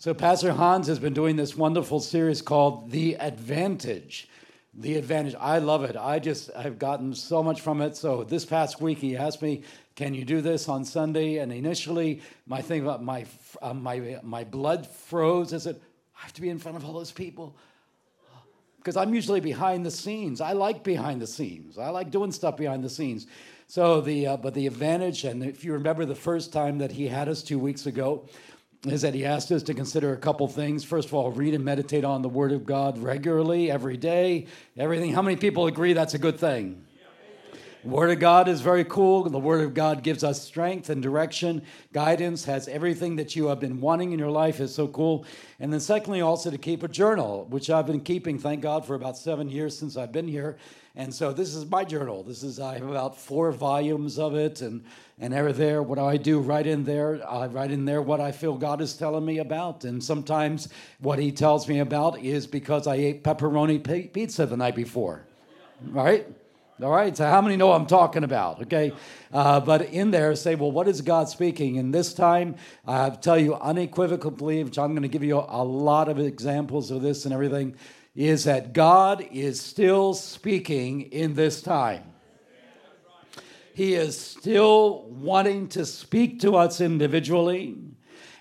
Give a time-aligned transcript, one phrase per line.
[0.00, 4.28] So, Pastor Hans has been doing this wonderful series called The Advantage.
[4.72, 5.34] The Advantage.
[5.40, 5.96] I love it.
[5.96, 7.96] I just, I've gotten so much from it.
[7.96, 9.62] So, this past week, he asked me,
[9.96, 11.38] Can you do this on Sunday?
[11.38, 13.26] And initially, my thing about my,
[13.60, 15.52] uh, my, my blood froze.
[15.52, 15.80] I said,
[16.16, 17.56] I have to be in front of all those people
[18.76, 20.40] because I'm usually behind the scenes.
[20.40, 21.76] I like behind the scenes.
[21.76, 23.26] I like doing stuff behind the scenes.
[23.66, 27.08] So the uh, but the advantage, and if you remember the first time that he
[27.08, 28.28] had us two weeks ago,
[28.86, 30.84] is that he asked us to consider a couple things.
[30.84, 34.46] First of all, read and meditate on the Word of God regularly, every day,
[34.76, 35.12] everything.
[35.12, 36.84] How many people agree that's a good thing?
[37.84, 39.28] Word of God is very cool.
[39.30, 43.60] The Word of God gives us strength and direction, guidance, has everything that you have
[43.60, 44.60] been wanting in your life.
[44.60, 45.24] is so cool.
[45.60, 48.94] And then, secondly, also to keep a journal, which I've been keeping, thank God, for
[48.94, 50.58] about seven years since I've been here.
[50.98, 52.24] And so this is my journal.
[52.24, 54.82] This is I have about four volumes of it, and
[55.20, 56.40] and ever there, what I do?
[56.40, 59.84] Right in there, I write in there what I feel God is telling me about,
[59.84, 64.74] and sometimes what He tells me about is because I ate pepperoni pizza the night
[64.74, 65.24] before,
[65.86, 66.26] right?
[66.82, 68.62] All right, so how many know I'm talking about?
[68.62, 68.92] Okay,
[69.32, 71.78] uh, but in there, say, well, what is God speaking?
[71.78, 76.08] And this time, I tell you unequivocally, which I'm going to give you a lot
[76.08, 77.76] of examples of this and everything
[78.26, 82.02] is that God is still speaking in this time.
[83.72, 87.76] He is still wanting to speak to us individually,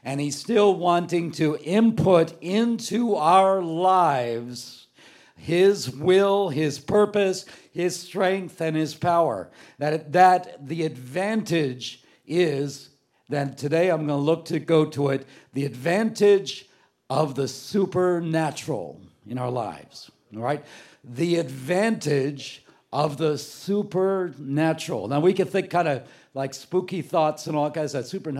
[0.03, 4.87] and He's still wanting to input into our lives
[5.35, 9.51] His will, His purpose, His strength, and His power.
[9.77, 12.89] That, that the advantage is
[13.29, 16.67] that today I'm going to look to go to it the advantage
[17.11, 20.11] of the supernatural in our lives.
[20.35, 20.63] All right?
[21.03, 25.07] The advantage of the supernatural.
[25.07, 28.31] Now we can think kind of like spooky thoughts and all kinds of super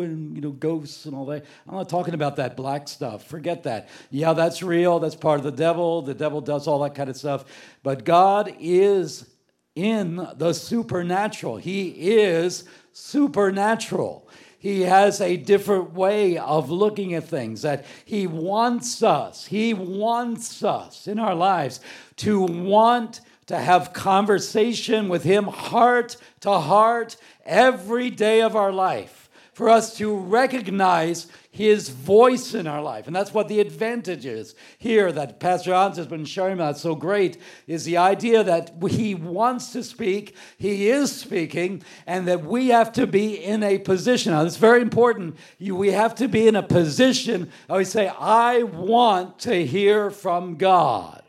[0.00, 1.44] and you know ghosts and all that.
[1.68, 3.24] I'm not talking about that black stuff.
[3.24, 3.88] Forget that.
[4.10, 4.98] Yeah, that's real.
[4.98, 6.02] That's part of the devil.
[6.02, 7.44] The devil does all that kind of stuff.
[7.82, 9.28] But God is
[9.74, 11.58] in the supernatural.
[11.58, 14.28] He is supernatural
[14.66, 20.64] he has a different way of looking at things that he wants us he wants
[20.64, 21.78] us in our lives
[22.16, 29.25] to want to have conversation with him heart to heart every day of our life
[29.56, 33.06] for us to recognize his voice in our life.
[33.06, 36.94] And that's what the advantage is here that Pastor Hans has been sharing about so
[36.94, 42.68] great is the idea that he wants to speak, he is speaking, and that we
[42.68, 44.32] have to be in a position.
[44.32, 45.38] Now, it's very important.
[45.58, 50.58] We have to be in a position, I always say, I want to hear from
[50.58, 51.22] God.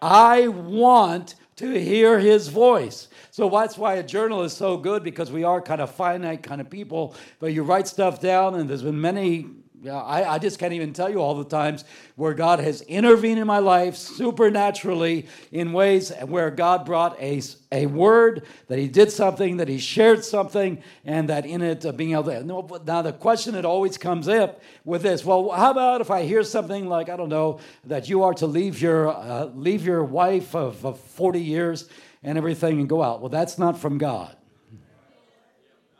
[0.00, 3.08] I want to hear his voice.
[3.32, 6.60] So that's why a journal is so good because we are kind of finite kind
[6.60, 7.14] of people.
[7.40, 9.46] But you write stuff down, and there's been many.
[9.80, 11.84] Yeah, I, I just can't even tell you all the times
[12.16, 17.40] where God has intervened in my life supernaturally in ways where God brought a,
[17.72, 21.92] a word, that He did something, that He shared something, and that in it uh,
[21.92, 22.44] being able to.
[22.84, 26.44] Now, the question that always comes up with this well, how about if I hear
[26.44, 30.54] something like, I don't know, that you are to leave your, uh, leave your wife
[30.54, 31.88] of, of 40 years
[32.22, 33.20] and everything and go out.
[33.20, 34.36] Well, that's not from God.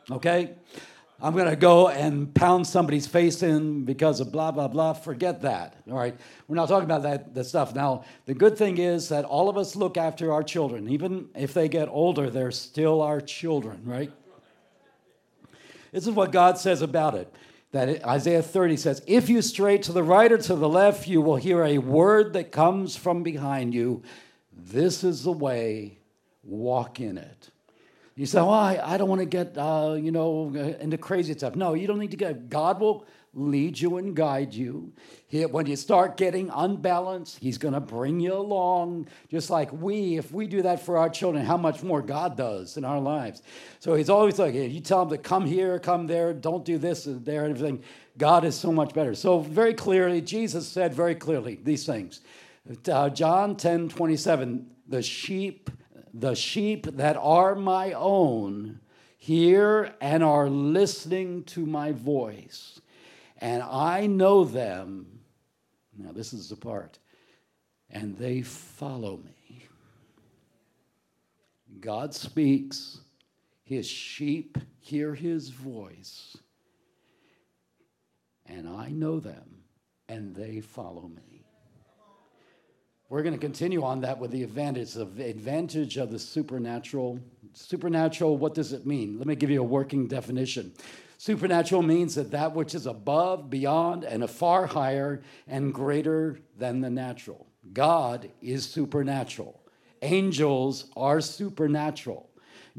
[0.09, 0.55] Okay?
[1.21, 4.91] I'm going to go and pound somebody's face in because of blah, blah, blah.
[4.91, 5.77] Forget that.
[5.89, 6.15] All right?
[6.47, 7.73] We're not talking about that, that stuff.
[7.73, 10.89] Now, the good thing is that all of us look after our children.
[10.89, 14.11] Even if they get older, they're still our children, right?
[15.93, 17.33] This is what God says about it.
[17.71, 21.21] That Isaiah 30 says, If you stray to the right or to the left, you
[21.21, 24.03] will hear a word that comes from behind you.
[24.51, 25.99] This is the way
[26.43, 27.49] walk in it.
[28.15, 31.55] You say, "Well, I, I don't want to get uh, you know into crazy stuff."
[31.55, 32.49] No, you don't need to get.
[32.49, 34.93] God will lead you and guide you.
[35.27, 39.07] He, when you start getting unbalanced, He's going to bring you along.
[39.29, 42.77] Just like we, if we do that for our children, how much more God does
[42.77, 43.41] in our lives.
[43.79, 46.77] So He's always like, hey, you tell them to come here, come there, don't do
[46.77, 47.83] this and there, and everything.
[48.17, 49.15] God is so much better.
[49.15, 52.21] So very clearly, Jesus said very clearly these things.
[52.87, 55.71] Uh, John 10 27, the sheep
[56.13, 58.79] the sheep that are my own
[59.17, 62.81] hear and are listening to my voice,
[63.39, 65.19] and I know them.
[65.97, 66.99] Now, this is the part,
[67.89, 69.65] and they follow me.
[71.79, 72.99] God speaks,
[73.63, 76.37] his sheep hear his voice,
[78.45, 79.63] and I know them,
[80.07, 81.32] and they follow me.
[83.09, 87.19] We're going to continue on that with the advantage of the advantage of the supernatural.
[87.53, 89.17] Supernatural, what does it mean?
[89.17, 90.73] Let me give you a working definition.
[91.17, 96.81] Supernatural means that that which is above, beyond, and a far higher and greater than
[96.81, 97.47] the natural.
[97.71, 99.61] God is supernatural.
[100.01, 102.29] Angels are supernatural.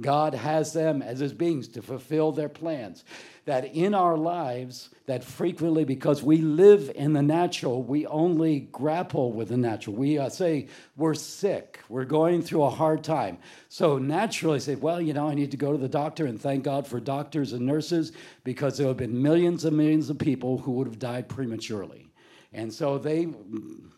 [0.01, 3.05] God has them as his beings to fulfill their plans.
[3.47, 9.33] That in our lives, that frequently, because we live in the natural, we only grapple
[9.33, 9.95] with the natural.
[9.97, 13.37] We uh, say we're sick, we're going through a hard time.
[13.69, 16.65] So naturally, say, well, you know, I need to go to the doctor, and thank
[16.65, 18.13] God for doctors and nurses,
[18.45, 22.09] because there have been millions and millions of people who would have died prematurely.
[22.55, 23.29] And so they,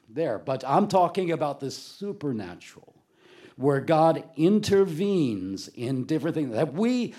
[0.09, 0.39] there.
[0.39, 2.95] But I'm talking about the supernatural
[3.57, 7.15] where God intervenes in different things that we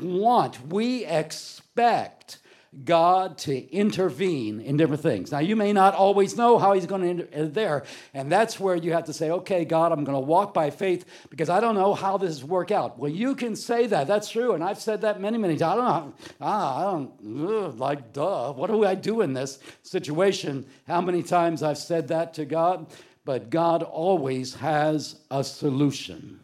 [0.00, 2.38] want, we expect
[2.84, 5.30] God to intervene in different things.
[5.30, 7.84] Now, you may not always know how He's going to enter there,
[8.14, 11.04] and that's where you have to say, okay, God, I'm going to walk by faith
[11.28, 12.98] because I don't know how this work out.
[12.98, 14.06] Well, you can say that.
[14.06, 15.72] That's true, and I've said that many, many times.
[15.72, 16.14] I don't know.
[16.40, 20.64] Ah, I don't, ugh, like, duh, what do I do in this situation?
[20.86, 22.86] How many times I've said that to God?
[23.24, 26.40] but God always has a solution.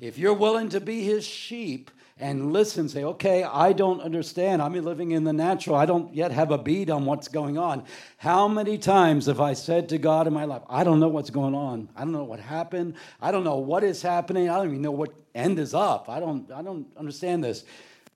[0.00, 1.90] If you're willing to be his sheep
[2.20, 4.60] and listen, say, okay, I don't understand.
[4.60, 5.76] I'm living in the natural.
[5.76, 7.84] I don't yet have a bead on what's going on.
[8.16, 11.30] How many times have I said to God in my life, I don't know what's
[11.30, 11.88] going on.
[11.96, 12.94] I don't know what happened.
[13.20, 14.50] I don't know what is happening.
[14.50, 16.08] I don't even know what end is up.
[16.08, 17.64] I don't, I don't understand this.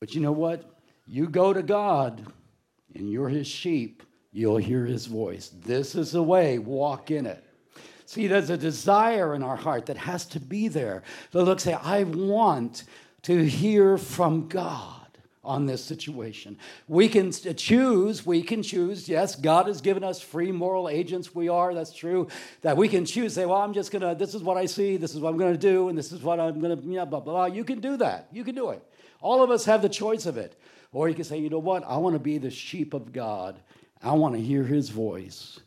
[0.01, 0.65] But you know what?
[1.07, 2.27] You go to God
[2.95, 4.03] and you're his sheep
[4.33, 5.53] you'll hear his voice.
[5.65, 7.45] This is the way, walk in it.
[8.13, 11.03] See, there's a desire in our heart that has to be there.
[11.31, 12.85] To look, say, I want
[13.23, 15.07] to hear from God
[15.43, 16.59] on this situation.
[16.89, 19.09] We can uh, choose, we can choose.
[19.09, 21.35] Yes, God has given us free moral agents.
[21.35, 22.29] We are, that's true.
[22.61, 25.15] That we can choose, say, well, I'm just gonna, this is what I see, this
[25.15, 27.47] is what I'm gonna do, and this is what I'm gonna, yeah, blah, blah, blah.
[27.47, 28.29] You can do that.
[28.31, 28.87] You can do it.
[29.23, 30.55] All of us have the choice of it.
[30.93, 31.83] Or you can say, you know what?
[31.87, 33.59] I wanna be the sheep of God
[34.03, 35.61] I want to hear his voice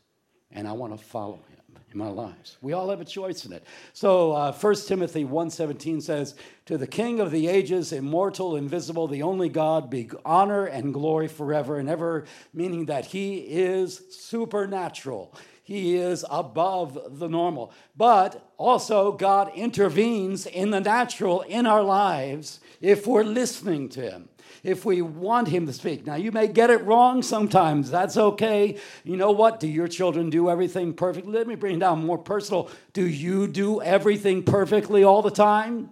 [0.51, 1.54] and I want to follow him
[1.95, 2.57] in my lives.
[2.61, 3.63] We all have a choice in it.
[3.93, 9.23] So uh, 1 Timothy 1.17 says, To the King of the ages, immortal, invisible, the
[9.23, 15.33] only God, be honor and glory forever and ever, meaning that he is supernatural.
[15.63, 17.73] He is above the normal.
[17.97, 24.29] But also, God intervenes in the natural in our lives if we're listening to him
[24.65, 26.05] if we want Him to speak.
[26.05, 27.91] Now, you may get it wrong sometimes.
[27.91, 28.77] That's okay.
[29.03, 29.59] You know what?
[29.59, 31.31] Do your children do everything perfectly?
[31.31, 32.69] Let me bring it down more personal.
[32.91, 35.91] Do you do everything perfectly all the time?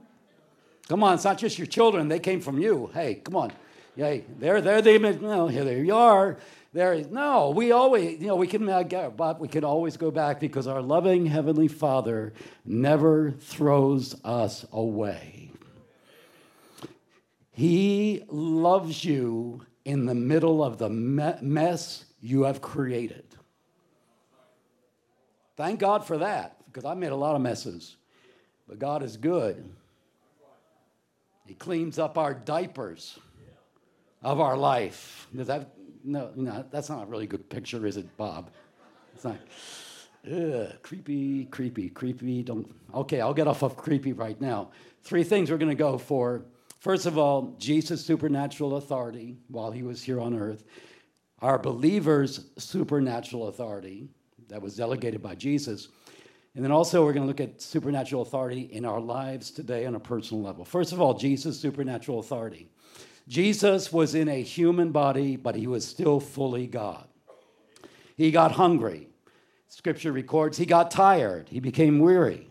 [0.90, 2.10] Come on, it's not just your children.
[2.10, 2.90] They came from you.
[2.94, 3.54] Hey, come on.
[3.96, 6.38] Hey, there, there they, well, here, there you are.
[6.74, 7.52] There is no.
[7.52, 10.82] We always, you know, we can, uh, but we can always go back because our
[10.82, 12.34] loving heavenly Father
[12.66, 15.52] never throws us away.
[17.54, 23.26] He loves you in the middle of the mess you have created.
[25.56, 27.96] Thank God for that, because I made a lot of messes.
[28.68, 29.64] But God is good.
[31.46, 33.20] He cleans up our diapers
[34.24, 35.28] of our life.
[35.36, 35.70] Does that,
[36.04, 38.50] no, no, that's not a really good picture, is it, Bob?
[39.14, 39.38] It's not.
[40.26, 42.42] Ugh, creepy, creepy, creepy.
[42.42, 42.74] Don't.
[42.96, 44.72] Okay, I'll get off of creepy right now.
[45.04, 46.46] Three things we're going to go for
[46.84, 50.66] First of all, Jesus' supernatural authority while he was here on earth,
[51.40, 54.10] our believers' supernatural authority
[54.50, 55.88] that was delegated by Jesus.
[56.56, 59.96] And then also, we're going to look at supernatural authority in our lives today on
[59.96, 60.66] a personal level.
[60.66, 62.68] First of all, Jesus' supernatural authority.
[63.30, 67.08] Jesus was in a human body, but he was still fully God.
[68.18, 69.08] He got hungry.
[69.70, 72.50] Scripture records he got tired, he became weary.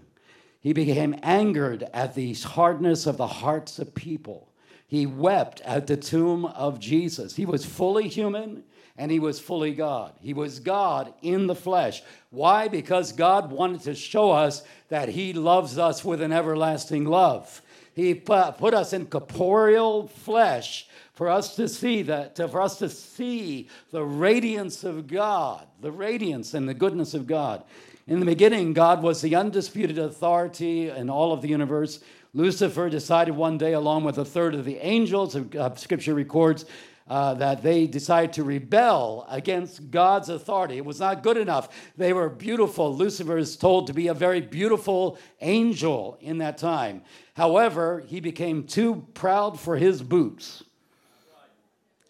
[0.62, 4.48] He became angered at the hardness of the hearts of people.
[4.86, 7.34] He wept at the tomb of Jesus.
[7.34, 8.62] He was fully human
[8.96, 10.12] and he was fully God.
[10.20, 12.02] He was God in the flesh.
[12.30, 12.68] Why?
[12.68, 17.60] Because God wanted to show us that he loves us with an everlasting love.
[17.94, 23.68] He put us in corporeal flesh for us to see that, for us to see
[23.90, 27.64] the radiance of God, the radiance and the goodness of God.
[28.06, 32.00] In the beginning, God was the undisputed authority in all of the universe.
[32.34, 36.64] Lucifer decided one day, along with a third of the angels, uh, scripture records,
[37.08, 40.78] uh, that they decided to rebel against God's authority.
[40.78, 41.68] It was not good enough.
[41.96, 42.96] They were beautiful.
[42.96, 47.02] Lucifer is told to be a very beautiful angel in that time.
[47.34, 50.64] However, he became too proud for his boots.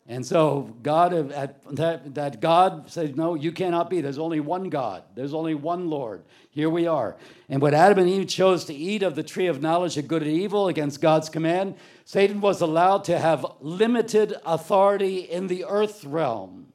[0.09, 4.01] And so God that, that God said, No, you cannot be.
[4.01, 5.05] There's only one God.
[5.15, 6.25] There's only one Lord.
[6.51, 7.17] Here we are.
[7.49, 10.23] And when Adam and Eve chose to eat of the tree of knowledge of good
[10.23, 16.05] and evil against God's command, Satan was allowed to have limited authority in the earth
[16.05, 16.73] realm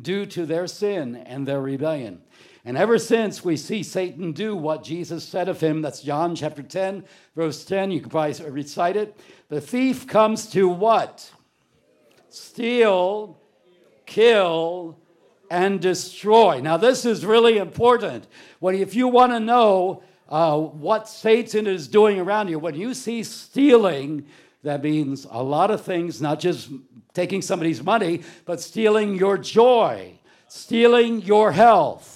[0.00, 2.20] due to their sin and their rebellion.
[2.64, 6.64] And ever since we see Satan do what Jesus said of him, that's John chapter
[6.64, 7.04] 10,
[7.36, 9.16] verse 10, you can probably recite it.
[9.48, 11.30] The thief comes to what?
[12.28, 13.38] Steal,
[14.04, 14.98] kill,
[15.50, 16.60] and destroy.
[16.60, 18.26] Now, this is really important.
[18.60, 22.94] When, if you want to know uh, what Satan is doing around you, when you
[22.94, 24.26] see stealing,
[24.62, 26.70] that means a lot of things, not just
[27.14, 30.18] taking somebody's money, but stealing your joy,
[30.48, 32.12] stealing your health.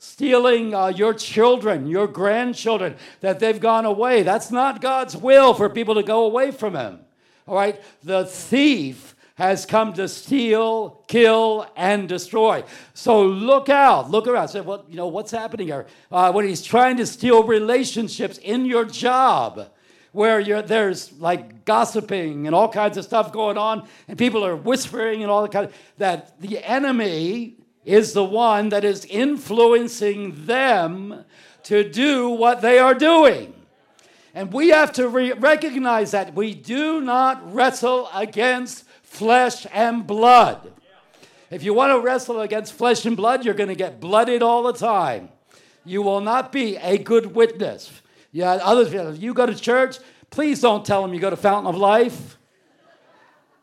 [0.00, 4.22] Stealing uh, your children, your grandchildren, that they've gone away.
[4.22, 7.00] That's not God's will for people to go away from Him.
[7.46, 7.80] All right?
[8.04, 12.64] The thief has come to steal, kill, and destroy.
[12.92, 14.48] So look out, look around.
[14.48, 15.86] Say, well, you know, what's happening here?
[16.10, 19.70] Uh, when he's trying to steal relationships in your job,
[20.10, 25.22] where there's like gossiping and all kinds of stuff going on, and people are whispering
[25.22, 27.54] and all that kind of that the enemy
[27.84, 31.24] is the one that is influencing them
[31.62, 33.54] to do what they are doing.
[34.34, 38.84] And we have to re- recognize that we do not wrestle against
[39.18, 40.72] flesh and blood.
[41.50, 44.62] If you want to wrestle against flesh and blood, you're going to get blooded all
[44.62, 45.30] the time.
[45.84, 47.90] You will not be a good witness.
[48.32, 49.98] Yeah, others, you go to church,
[50.30, 52.36] please don't tell them you go to Fountain of Life.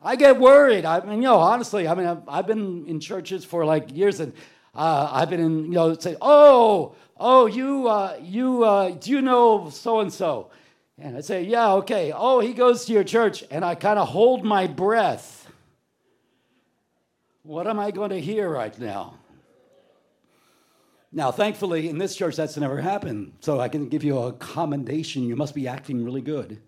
[0.02, 0.86] I get worried.
[0.86, 4.20] I mean, you know, honestly, I mean, I've, I've been in churches for like years,
[4.20, 4.34] and
[4.74, 9.22] uh, I've been in, you know, say, oh, oh, you, uh, you, uh, do you
[9.22, 10.50] know so and so?
[10.98, 12.12] And I say, yeah, okay.
[12.16, 15.35] Oh, he goes to your church, and I kind of hold my breath
[17.46, 19.20] what am I going to hear right now?
[21.12, 23.34] Now, thankfully, in this church, that's never happened.
[23.40, 25.24] So I can give you a commendation.
[25.24, 26.60] You must be acting really good.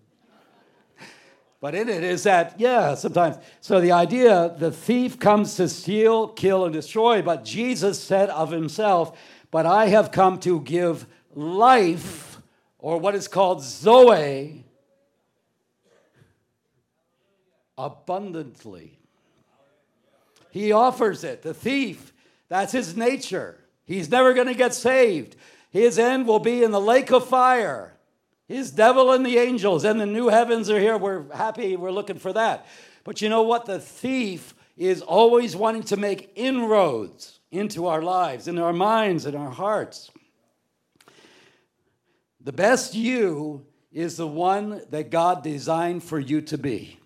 [1.60, 3.36] But in it is that, yeah, sometimes.
[3.60, 7.20] So the idea the thief comes to steal, kill, and destroy.
[7.20, 9.18] But Jesus said of himself,
[9.50, 12.40] But I have come to give life,
[12.78, 14.64] or what is called Zoe,
[17.76, 18.97] abundantly.
[20.58, 21.42] He offers it.
[21.42, 22.12] The thief,
[22.48, 23.60] that's his nature.
[23.84, 25.36] He's never going to get saved.
[25.70, 27.94] His end will be in the lake of fire.
[28.48, 30.98] His devil and the angels and the new heavens are here.
[30.98, 31.76] We're happy.
[31.76, 32.66] We're looking for that.
[33.04, 33.66] But you know what?
[33.66, 39.36] The thief is always wanting to make inroads into our lives, in our minds, in
[39.36, 40.10] our hearts.
[42.40, 46.97] The best you is the one that God designed for you to be.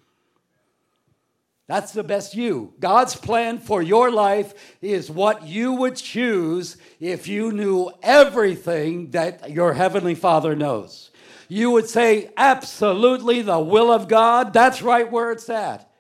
[1.73, 2.75] That's the best you.
[2.81, 9.50] God's plan for your life is what you would choose if you knew everything that
[9.50, 11.11] your Heavenly Father knows.
[11.49, 15.91] You would say, absolutely, the will of God, that's right where it's at.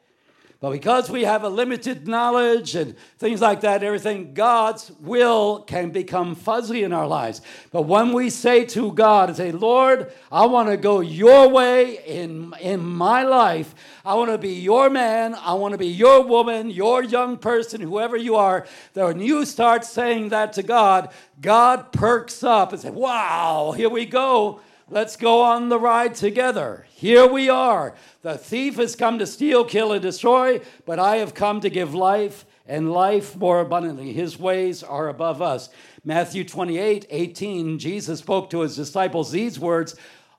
[0.62, 5.90] But because we have a limited knowledge and things like that, everything, God's will can
[5.90, 7.40] become fuzzy in our lives.
[7.72, 11.98] But when we say to God and say, Lord, I want to go your way
[12.06, 13.74] in, in my life,
[14.04, 17.80] I want to be your man, I want to be your woman, your young person,
[17.80, 22.82] whoever you are, that when you start saying that to God, God perks up and
[22.82, 24.60] says, Wow, here we go.
[24.90, 26.86] Let's go on the ride together.
[26.94, 27.94] Here we are.
[28.22, 31.94] The thief has come to steal, kill, and destroy, but I have come to give
[31.94, 34.12] life and life more abundantly.
[34.12, 35.70] His ways are above us.
[36.04, 39.94] Matthew 28 18, Jesus spoke to his disciples these words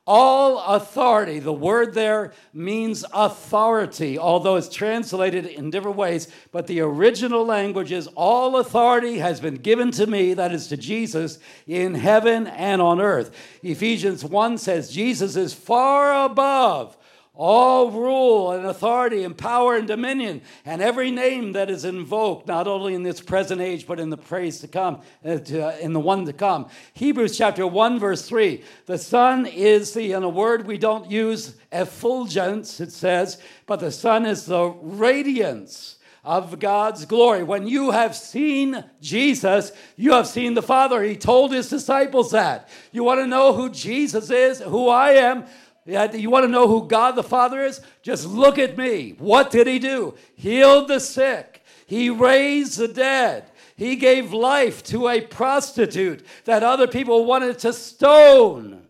[0.05, 6.81] all authority, the word there means authority, although it's translated in different ways, but the
[6.81, 11.95] original language is all authority has been given to me, that is to Jesus, in
[11.95, 13.31] heaven and on earth.
[13.63, 16.97] Ephesians 1 says Jesus is far above
[17.35, 22.67] all rule and authority and power and dominion and every name that is invoked, not
[22.67, 25.99] only in this present age, but in the praise to come, uh, uh, in the
[25.99, 26.67] one to come.
[26.93, 28.63] Hebrews chapter 1, verse 3.
[28.85, 33.91] The Son is the, in a word we don't use, effulgence, it says, but the
[33.91, 37.43] Son is the radiance of God's glory.
[37.43, 41.03] When you have seen Jesus, you have seen the Father.
[41.03, 42.69] He told his disciples that.
[42.91, 45.45] You want to know who Jesus is, who I am?
[45.85, 47.81] You want to know who God the Father is?
[48.01, 49.15] Just look at me.
[49.17, 50.15] What did he do?
[50.35, 51.63] Healed the sick.
[51.85, 53.45] He raised the dead.
[53.75, 58.83] He gave life to a prostitute that other people wanted to stone.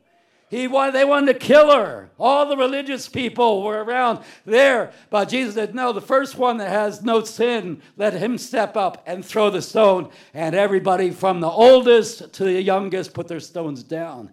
[0.49, 2.11] He wanted, they wanted to kill her.
[2.19, 4.91] All the religious people were around there.
[5.09, 9.01] But Jesus said, No, the first one that has no sin, let him step up
[9.07, 10.11] and throw the stone.
[10.31, 14.31] And everybody from the oldest to the youngest put their stones down.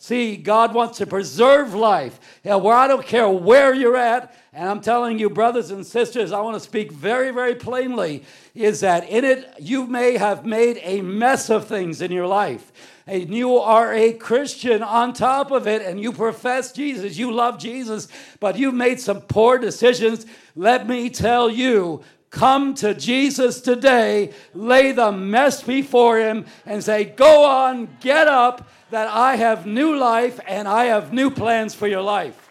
[0.00, 2.20] See, God wants to preserve life.
[2.44, 6.30] Yeah, where I don't care where you're at, and I'm telling you, brothers and sisters,
[6.30, 8.22] I want to speak very, very plainly,
[8.54, 12.72] is that in it you may have made a mess of things in your life.
[13.08, 17.58] And you are a Christian on top of it, and you profess Jesus, you love
[17.58, 18.06] Jesus,
[18.38, 20.26] but you've made some poor decisions.
[20.54, 27.04] Let me tell you, come to Jesus today, lay the mess before him, and say,
[27.04, 31.86] Go on, get up that I have new life and I have new plans for
[31.86, 32.48] your life.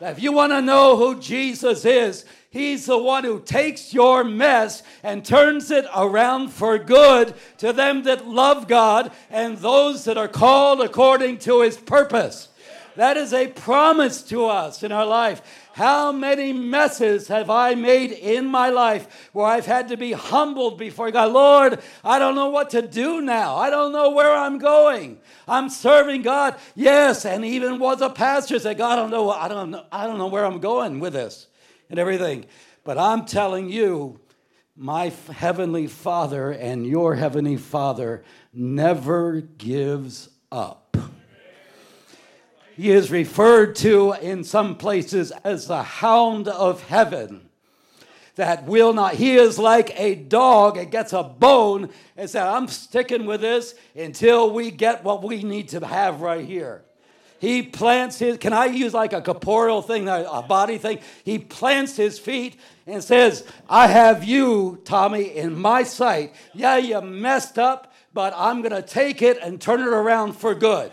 [0.00, 4.82] If you want to know who Jesus is, He's the one who takes your mess
[5.02, 10.28] and turns it around for good to them that love God and those that are
[10.28, 12.48] called according to His purpose.
[12.96, 15.40] That is a promise to us in our life.
[15.74, 20.78] How many messes have I made in my life where I've had to be humbled
[20.78, 21.32] before God?
[21.32, 23.56] Lord, I don't know what to do now.
[23.56, 25.20] I don't know where I'm going.
[25.48, 26.56] I'm serving God.
[26.74, 30.06] Yes, and even was a pastor said, God, I don't know, I don't know, I
[30.06, 31.46] don't know where I'm going with this
[31.88, 32.44] and everything.
[32.84, 34.20] But I'm telling you,
[34.76, 40.81] my heavenly Father and your heavenly Father never gives up.
[42.76, 47.48] He is referred to in some places as the hound of heaven
[48.36, 49.14] that will not.
[49.14, 53.74] He is like a dog that gets a bone and says, I'm sticking with this
[53.94, 56.82] until we get what we need to have right here.
[57.38, 61.00] He plants his, can I use like a corporeal thing, a body thing?
[61.24, 66.34] He plants his feet and says, I have you, Tommy, in my sight.
[66.54, 70.54] Yeah, you messed up, but I'm going to take it and turn it around for
[70.54, 70.92] good.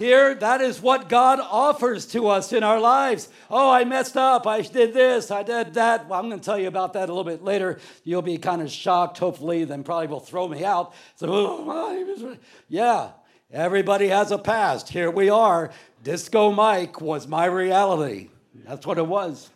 [0.00, 3.28] Here, that is what God offers to us in our lives.
[3.50, 4.46] Oh, I messed up.
[4.46, 5.30] I did this.
[5.30, 6.08] I did that.
[6.08, 7.78] Well, I'm going to tell you about that a little bit later.
[8.02, 10.94] You'll be kind of shocked, hopefully, then probably will throw me out.
[11.16, 12.36] So, oh,
[12.70, 13.10] yeah,
[13.52, 14.88] everybody has a past.
[14.88, 15.70] Here we are.
[16.02, 18.30] Disco Mike was my reality.
[18.54, 19.50] That's what it was.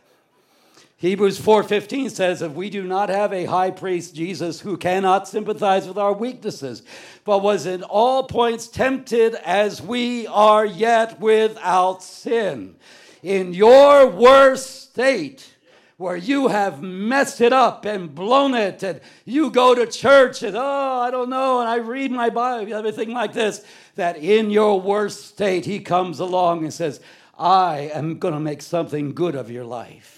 [1.04, 5.86] Hebrews 4:15 says if we do not have a high priest Jesus who cannot sympathize
[5.86, 6.82] with our weaknesses
[7.24, 12.76] but was in all points tempted as we are yet without sin
[13.22, 15.52] in your worst state
[15.98, 20.56] where you have messed it up and blown it and you go to church and
[20.56, 23.62] oh I don't know and I read my Bible everything like this
[23.96, 26.98] that in your worst state he comes along and says
[27.38, 30.13] I am going to make something good of your life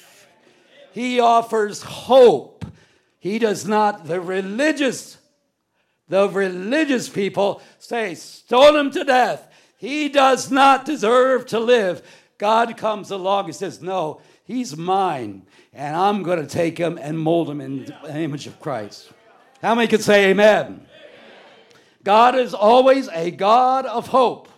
[0.96, 2.64] he offers hope.
[3.18, 5.18] He does not, the religious,
[6.08, 9.52] the religious people say, stone him to death.
[9.76, 12.00] He does not deserve to live.
[12.38, 15.42] God comes along and says, No, he's mine,
[15.74, 19.12] and I'm going to take him and mold him in the image of Christ.
[19.60, 20.86] How many can say amen?
[22.04, 24.48] God is always a God of hope.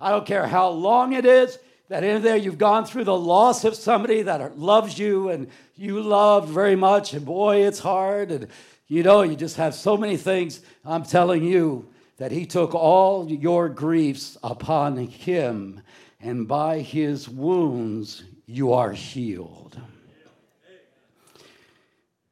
[0.00, 1.58] I don't care how long it is,
[1.90, 6.00] that in there you've gone through the loss of somebody that loves you and you
[6.00, 8.30] love very much, and boy, it's hard.
[8.30, 8.46] And
[8.86, 10.60] you know, you just have so many things.
[10.84, 15.80] I'm telling you that He took all your griefs upon Him,
[16.20, 19.76] and by His wounds you are healed.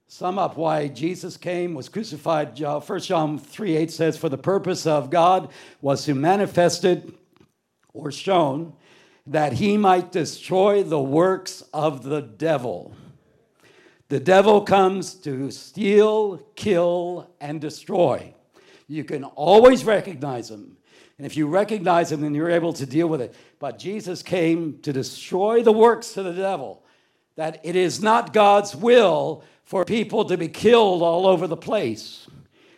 [0.07, 2.61] Sum up why Jesus came, was crucified.
[2.61, 7.09] 1 John 3 8 says, For the purpose of God was to manifest it
[7.93, 8.73] or shown
[9.31, 12.95] that he might destroy the works of the devil.
[14.09, 18.33] The devil comes to steal, kill, and destroy.
[18.87, 20.79] You can always recognize him.
[21.19, 23.35] And if you recognize him, then you're able to deal with it.
[23.59, 26.83] But Jesus came to destroy the works of the devil.
[27.37, 32.27] That it is not God's will for people to be killed all over the place.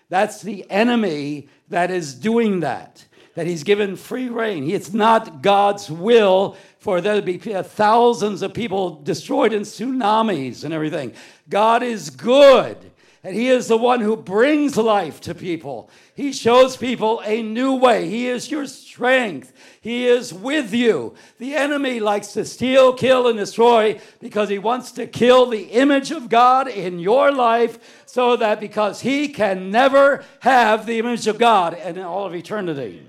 [0.08, 3.04] That's the enemy that is doing that
[3.34, 4.68] that he's given free rein.
[4.68, 10.64] It's not God's will for there to be uh, thousands of people destroyed in tsunamis
[10.64, 11.12] and everything.
[11.48, 12.90] God is good.
[13.22, 15.90] And he is the one who brings life to people.
[16.14, 18.08] He shows people a new way.
[18.08, 19.52] He is your strength.
[19.82, 21.14] He is with you.
[21.36, 26.10] The enemy likes to steal, kill, and destroy because he wants to kill the image
[26.10, 31.36] of God in your life so that because he can never have the image of
[31.36, 33.06] God in all of eternity.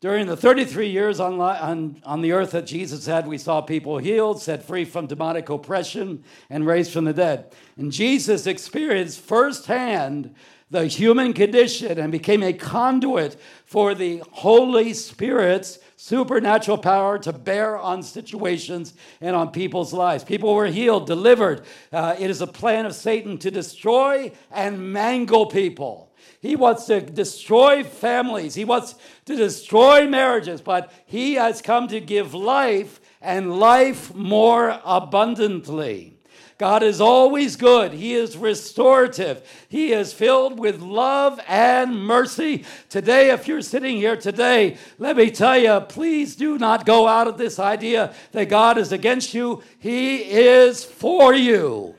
[0.00, 3.96] During the 33 years on, on, on the earth that Jesus had, we saw people
[3.96, 7.52] healed, set free from demonic oppression, and raised from the dead.
[7.78, 10.34] And Jesus experienced firsthand
[10.70, 17.78] the human condition and became a conduit for the Holy Spirit's supernatural power to bear
[17.78, 20.24] on situations and on people's lives.
[20.24, 21.62] People were healed, delivered.
[21.92, 26.05] Uh, it is a plan of Satan to destroy and mangle people.
[26.40, 28.54] He wants to destroy families.
[28.54, 28.94] He wants
[29.24, 36.16] to destroy marriages, but he has come to give life and life more abundantly.
[36.58, 37.92] God is always good.
[37.92, 39.46] He is restorative.
[39.68, 42.64] He is filled with love and mercy.
[42.88, 47.28] Today, if you're sitting here today, let me tell you, please do not go out
[47.28, 49.62] of this idea that God is against you.
[49.78, 51.94] He is for you.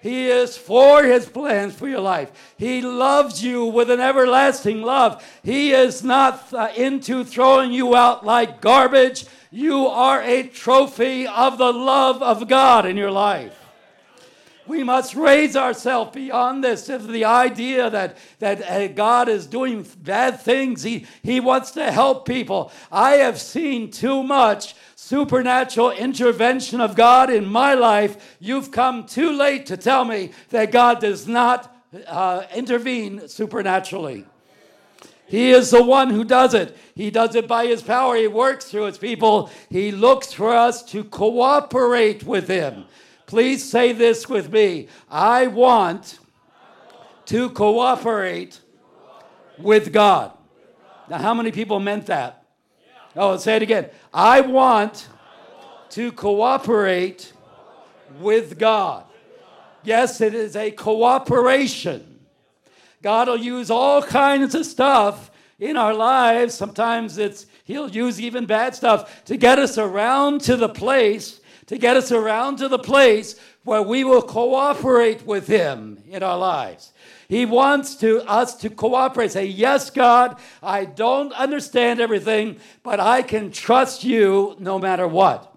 [0.00, 2.30] He is for his plans for your life.
[2.56, 5.24] He loves you with an everlasting love.
[5.42, 9.26] He is not uh, into throwing you out like garbage.
[9.50, 13.54] You are a trophy of the love of God in your life.
[14.68, 19.86] We must raise ourselves beyond this of the idea that, that uh, God is doing
[20.02, 20.82] bad things.
[20.82, 22.70] He, he wants to help people.
[22.92, 24.74] I have seen too much
[25.08, 28.36] supernatural intervention of God in my life.
[28.40, 31.74] You've come too late to tell me that God does not
[32.06, 34.26] uh, intervene supernaturally.
[35.24, 36.76] He is the one who does it.
[36.94, 38.16] He does it by his power.
[38.16, 39.50] He works through his people.
[39.70, 42.84] He looks for us to cooperate with him.
[43.24, 44.88] Please say this with me.
[45.10, 46.18] I want
[47.26, 48.60] to cooperate
[49.56, 50.32] with God.
[51.08, 52.37] Now, how many people meant that?
[53.18, 53.90] Oh, say it again.
[54.14, 55.08] I want
[55.90, 57.32] to cooperate
[58.20, 59.04] with God.
[59.82, 62.20] Yes, it is a cooperation.
[63.02, 66.54] God will use all kinds of stuff in our lives.
[66.54, 71.76] Sometimes it's He'll use even bad stuff to get us around to the place to
[71.76, 76.92] get us around to the place where we will cooperate with Him in our lives.
[77.28, 79.32] He wants to us to cooperate.
[79.32, 85.54] Say, yes, God, I don't understand everything, but I can trust you no matter what.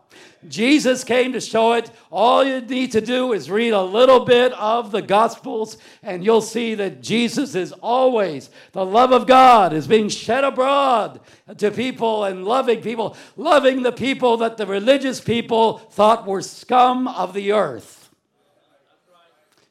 [0.48, 1.90] Jesus came to show it.
[2.12, 6.42] All you need to do is read a little bit of the Gospels, and you'll
[6.42, 11.22] see that Jesus is always, the love of God is being shed abroad
[11.58, 17.08] to people and loving people, loving the people that the religious people thought were scum
[17.08, 18.10] of the earth.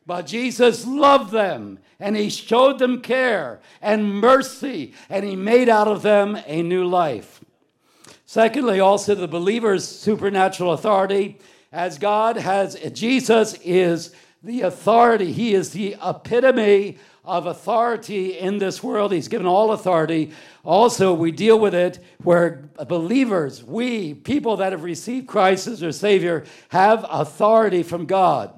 [0.06, 5.86] But Jesus loved them and he showed them care and mercy and he made out
[5.86, 7.40] of them a new life.
[8.26, 11.38] Secondly, also the believer's supernatural authority,
[11.72, 15.32] as God has, Jesus is the authority.
[15.32, 19.12] He is the epitome of authority in this world.
[19.12, 20.32] He's given all authority.
[20.64, 25.92] Also, we deal with it where believers, we, people that have received Christ as their
[25.92, 28.54] Savior, have authority from God.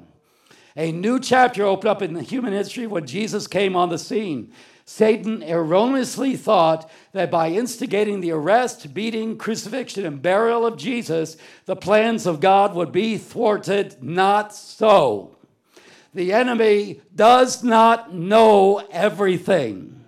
[0.77, 4.53] A new chapter opened up in the human history when Jesus came on the scene.
[4.85, 11.77] Satan erroneously thought that by instigating the arrest, beating, crucifixion, and burial of Jesus, the
[11.77, 14.03] plans of God would be thwarted.
[14.03, 15.37] Not so.
[16.15, 20.05] The enemy does not know everything.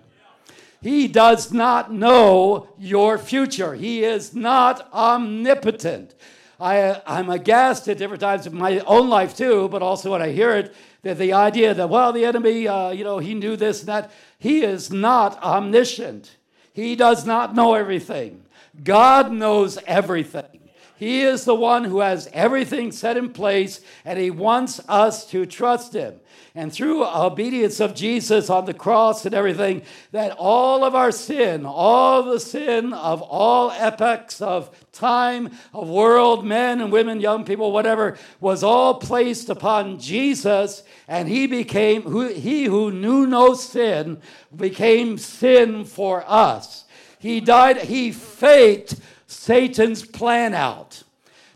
[0.81, 3.73] He does not know your future.
[3.73, 6.13] He is not omnipotent.
[6.59, 10.31] I, I'm aghast at different times in my own life too, but also when I
[10.31, 13.81] hear it, that the idea that, well, the enemy, uh, you know, he knew this
[13.81, 14.11] and that.
[14.39, 16.35] He is not omniscient.
[16.73, 18.43] He does not know everything.
[18.83, 20.55] God knows everything.
[20.97, 25.45] He is the one who has everything set in place, and He wants us to
[25.45, 26.19] trust Him.
[26.57, 29.81] And through obedience of Jesus on the cross and everything,
[30.13, 36.45] that all of our sin, all the sin of all epochs of time, of world,
[36.45, 42.29] men and women, young people, whatever, was all placed upon Jesus, and He became, who,
[42.29, 44.21] He who knew no sin,
[44.55, 46.85] became sin for us.
[47.19, 48.95] He died, He faked
[49.27, 51.03] Satan's plan out.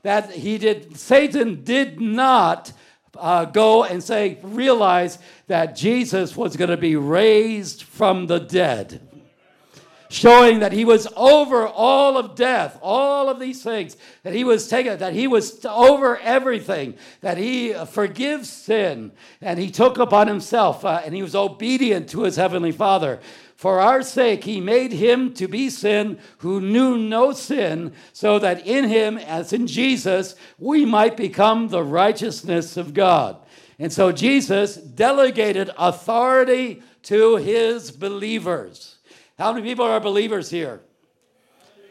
[0.01, 2.71] That he did, Satan did not
[3.19, 9.01] uh, go and say, realize that Jesus was going to be raised from the dead.
[10.12, 14.67] Showing that he was over all of death, all of these things, that he was
[14.67, 20.84] taken, that he was over everything, that he forgives sin, and he took upon himself,
[20.84, 23.19] uh, and he was obedient to his heavenly Father.
[23.59, 28.65] For our sake, he made him to be sin who knew no sin, so that
[28.65, 33.35] in him, as in Jesus, we might become the righteousness of God.
[33.77, 38.95] And so Jesus delegated authority to his believers.
[39.37, 40.79] How many people are believers here?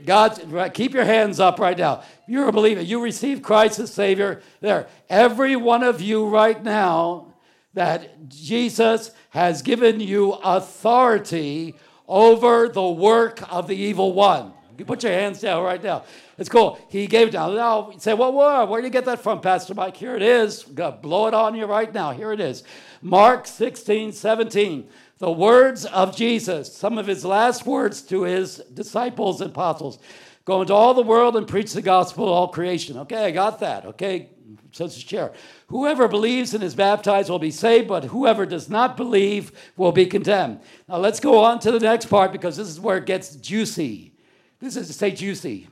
[0.07, 2.03] God, keep your hands up right now.
[2.27, 2.81] You're a believer.
[2.81, 4.41] You receive Christ as Savior.
[4.63, 4.87] There.
[5.11, 7.35] Every one of you right now
[7.75, 11.77] that Jesus has given you authority
[12.09, 14.53] over the work of the evil one.
[14.77, 16.03] You put your hands down right now.
[16.39, 16.77] It's cool.
[16.89, 17.55] He gave it down.
[17.55, 19.97] Now you say, well, where, where did you get that from, Pastor Mike?
[19.97, 20.65] Here it is.
[20.65, 22.11] God, blow it on you right now.
[22.11, 22.65] Here it is.
[23.01, 24.89] Mark 16, 17.
[25.19, 30.01] The words of Jesus, some of his last words to his disciples and apostles.
[30.47, 32.99] Go into all the world and preach the gospel to all creation.
[32.99, 33.85] Okay, I got that.
[33.85, 34.31] Okay,
[34.73, 35.33] says the chair.
[35.69, 40.07] Whoever believes and is baptized will be saved, but whoever does not believe will be
[40.07, 40.61] condemned.
[40.89, 44.13] Now let's go on to the next part because this is where it gets juicy.
[44.61, 45.69] This is say juicy.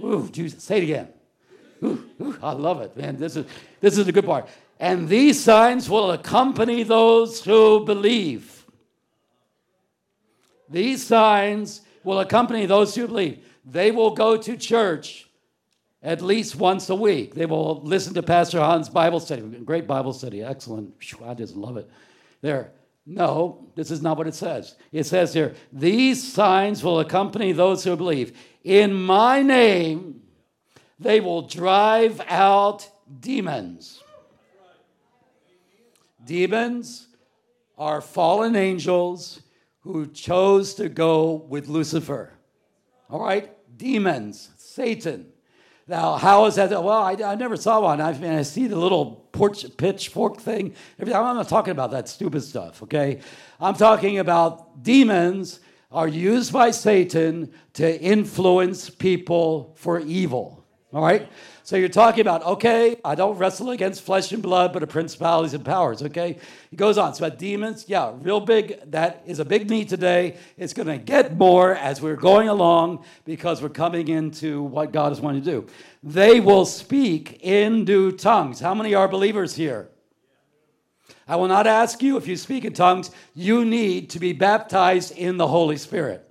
[0.00, 0.58] Ooh, juicy.
[0.58, 1.08] Say it again.
[1.84, 3.16] Ooh, ooh, I love it, man.
[3.16, 3.46] This is
[3.80, 4.48] this is the good part.
[4.78, 8.66] And these signs will accompany those who believe.
[10.68, 13.46] These signs will accompany those who believe.
[13.64, 15.28] They will go to church
[16.02, 17.34] at least once a week.
[17.34, 19.42] They will listen to Pastor Hans' Bible study.
[19.42, 20.94] Great Bible study, excellent.
[21.24, 21.88] I just love it.
[22.40, 22.72] There.
[23.04, 24.76] No, this is not what it says.
[24.92, 28.38] It says here, these signs will accompany those who believe.
[28.62, 30.22] In my name,
[31.00, 32.88] they will drive out
[33.20, 34.00] demons.
[36.24, 37.08] Demons
[37.76, 39.42] are fallen angels
[39.80, 42.32] who chose to go with Lucifer.
[43.10, 43.50] All right?
[43.76, 45.31] Demons, Satan.
[45.88, 46.70] Now, how is that?
[46.70, 48.00] Well, I, I never saw one.
[48.00, 50.74] I mean, I see the little porch, pitchfork thing.
[51.00, 53.20] I'm not talking about that stupid stuff, okay?
[53.60, 61.28] I'm talking about demons are used by Satan to influence people for evil, all right?
[61.64, 65.54] So you're talking about, okay, I don't wrestle against flesh and blood, but the principalities
[65.54, 66.38] and powers, okay?
[66.70, 67.14] He goes on.
[67.14, 68.80] So demons, yeah, real big.
[68.90, 70.38] That is a big need today.
[70.56, 75.12] It's going to get more as we're going along because we're coming into what God
[75.12, 75.66] is wanting to do.
[76.02, 78.58] They will speak in new tongues.
[78.58, 79.88] How many are believers here?
[81.28, 85.16] I will not ask you if you speak in tongues, you need to be baptized
[85.16, 86.28] in the Holy Spirit.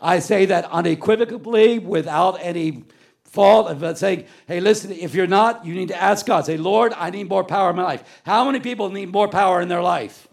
[0.00, 2.84] I say that unequivocally without any
[3.32, 6.44] fault of saying, hey, listen, if you're not, you need to ask God.
[6.44, 8.20] Say, Lord, I need more power in my life.
[8.24, 10.28] How many people need more power in their life?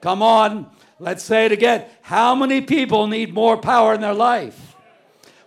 [0.00, 1.84] Come on, let's say it again.
[2.02, 4.74] How many people need more power in their life?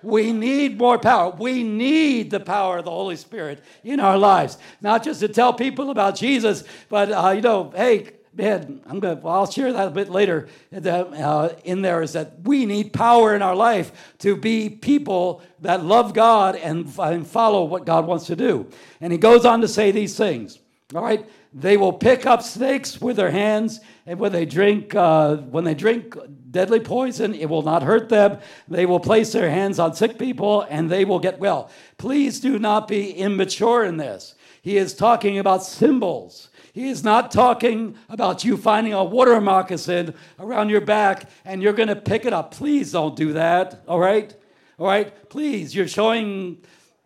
[0.01, 1.31] We need more power.
[1.31, 4.57] We need the power of the Holy Spirit in our lives.
[4.79, 9.19] Not just to tell people about Jesus, but, uh, you know, hey, man, I'm gonna,
[9.19, 10.47] well, I'll share that a bit later.
[10.73, 15.83] Uh, in there is that we need power in our life to be people that
[15.83, 18.69] love God and, and follow what God wants to do.
[19.01, 20.59] And he goes on to say these things.
[20.95, 25.35] All right, they will pick up snakes with their hands, and when they drink, uh,
[25.35, 26.15] when they drink
[26.49, 28.39] deadly poison, it will not hurt them.
[28.67, 31.69] They will place their hands on sick people, and they will get well.
[31.99, 34.33] Please do not be immature in this.
[34.61, 36.49] He is talking about symbols.
[36.73, 41.73] He is not talking about you finding a water moccasin around your back and you're
[41.73, 42.51] going to pick it up.
[42.51, 44.33] Please don't do that, all right?
[44.77, 45.29] All right?
[45.29, 46.61] Please, you're showing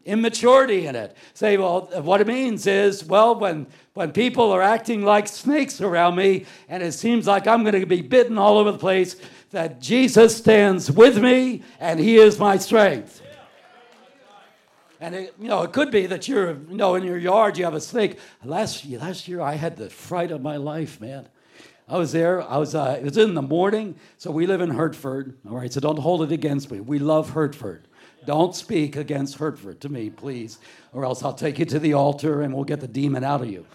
[0.06, 1.16] immaturity in it.
[1.34, 6.16] Say, well, what it means is, well, when, when people are acting like snakes around
[6.16, 9.16] me and it seems like I'm going to be bitten all over the place,
[9.52, 13.23] that Jesus stands with me and he is my strength.
[15.04, 17.66] And it, you know, it could be that you're, you know, in your yard you
[17.66, 18.20] have a snake.
[18.42, 21.28] Last last year I had the fright of my life, man.
[21.90, 22.42] I was there.
[22.42, 22.74] I was.
[22.74, 23.96] Uh, it was in the morning.
[24.18, 25.36] So we live in Hertford.
[25.46, 25.74] All right.
[25.74, 26.80] So don't hold it against me.
[26.80, 27.86] We love Hertford.
[28.26, 30.60] Don't speak against Hertford to me, please,
[30.94, 33.50] or else I'll take you to the altar and we'll get the demon out of
[33.50, 33.66] you.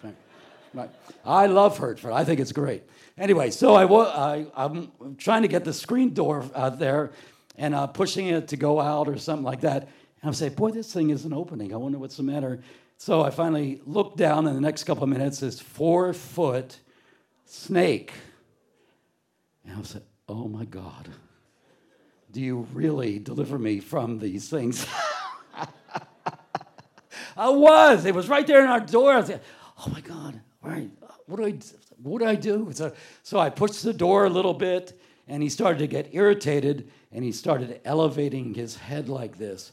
[0.73, 0.91] Right.
[1.27, 2.13] I love Hertford.
[2.13, 2.85] I think it's great.
[3.19, 7.11] Anyway, so I, I I'm trying to get the screen door out there
[7.59, 9.89] and uh, pushing it to go out or something like that.
[10.21, 11.73] And I'm saying, boy, this thing isn't opening.
[11.73, 12.61] I wonder what's the matter.
[12.97, 16.79] So I finally looked down in the next couple of minutes, this four foot
[17.45, 18.13] snake.
[19.65, 21.09] And I said, oh my God,
[22.33, 24.85] do you really deliver me from these things?
[27.37, 28.05] I was.
[28.05, 29.13] It was right there in our door.
[29.13, 29.43] I like,
[29.79, 30.91] oh my God, right,
[31.27, 31.59] what do I,
[32.03, 32.71] what do I do?
[32.73, 36.91] So, so I pushed the door a little bit, and he started to get irritated,
[37.13, 39.71] and he started elevating his head like this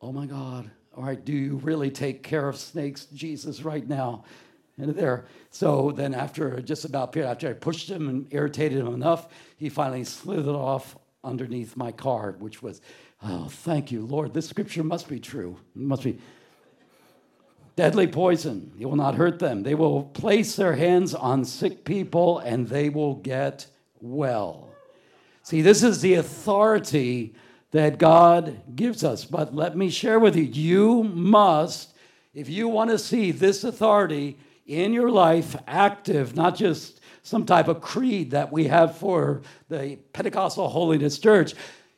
[0.00, 4.24] oh my God, all right, do you really take care of snakes, Jesus, right now?
[4.78, 5.24] And there.
[5.50, 9.70] So then, after just about period, after I pushed him and irritated him enough, he
[9.70, 12.82] finally slithered off underneath my car, which was,
[13.22, 14.34] oh, thank you, Lord.
[14.34, 15.56] This scripture must be true.
[15.74, 16.18] It must be.
[17.74, 18.72] Deadly poison.
[18.78, 19.62] It will not hurt them.
[19.62, 23.66] They will place their hands on sick people and they will get
[24.00, 24.70] well.
[25.42, 27.34] See, this is the authority
[27.72, 29.24] that God gives us.
[29.24, 31.94] But let me share with you you must,
[32.34, 37.68] if you want to see this authority in your life active, not just some type
[37.68, 41.54] of creed that we have for the Pentecostal Holiness Church.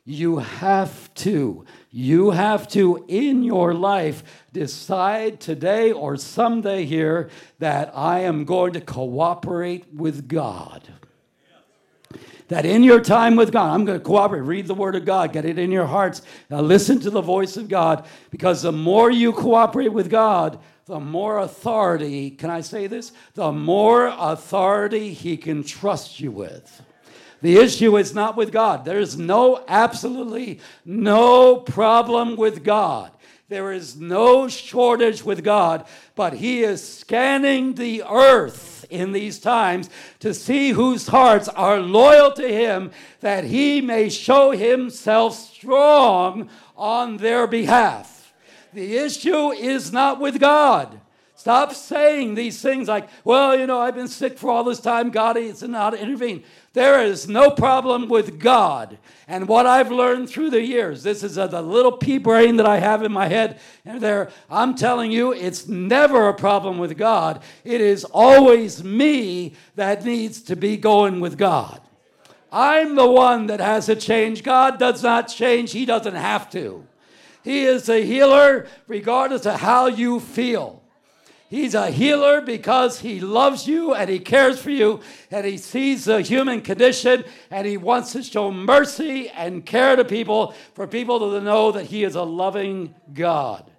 [0.06, 4.22] You have to, you have to in your life
[4.54, 7.28] decide today or someday here
[7.58, 10.88] that I am going to cooperate with God
[12.48, 15.32] that in your time with God, I'm going to cooperate, read the Word of God,
[15.32, 19.10] get it in your hearts, now listen to the voice of God, because the more
[19.10, 23.12] you cooperate with God, the more authority, can I say this?
[23.34, 26.82] The more authority He can trust you with.
[27.42, 28.84] The issue is not with God.
[28.84, 33.12] There's no, absolutely no problem with God.
[33.48, 39.90] There is no shortage with God, but He is scanning the earth in these times
[40.20, 47.18] to see whose hearts are loyal to Him, that He may show Himself strong on
[47.18, 48.32] their behalf.
[48.72, 51.00] The issue is not with God.
[51.34, 55.10] Stop saying these things like, well, you know, I've been sick for all this time.
[55.10, 56.42] God is not intervene.
[56.78, 58.98] There is no problem with God.
[59.26, 62.66] And what I've learned through the years, this is a, the little pea brain that
[62.66, 63.58] I have in my head.
[63.84, 67.42] And there, I'm telling you, it's never a problem with God.
[67.64, 71.80] It is always me that needs to be going with God.
[72.52, 74.44] I'm the one that has to change.
[74.44, 76.86] God does not change, He doesn't have to.
[77.42, 80.77] He is a healer regardless of how you feel.
[81.48, 86.04] He's a healer because he loves you and he cares for you and he sees
[86.04, 91.18] the human condition and he wants to show mercy and care to people for people
[91.30, 93.70] to know that he is a loving God.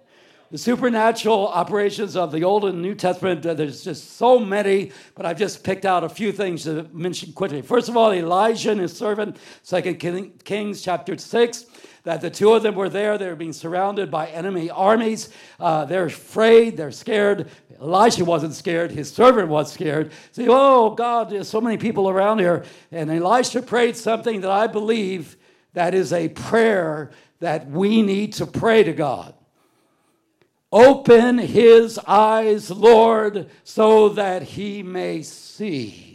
[0.50, 5.24] The supernatural operations of the Old and New Testament, uh, there's just so many, but
[5.24, 7.62] I've just picked out a few things to mention quickly.
[7.62, 10.00] First of all, Elijah and his servant, Second
[10.42, 11.66] Kings chapter 6
[12.04, 13.18] that the two of them were there.
[13.18, 15.28] They were being surrounded by enemy armies.
[15.58, 17.48] Uh, they're afraid, they're scared.
[17.80, 20.12] Elisha wasn't scared, his servant was scared.
[20.32, 22.64] Say, oh God, there's so many people around here.
[22.92, 25.36] And Elisha prayed something that I believe
[25.72, 27.10] that is a prayer
[27.40, 29.34] that we need to pray to God.
[30.72, 36.09] Open his eyes, Lord, so that he may see.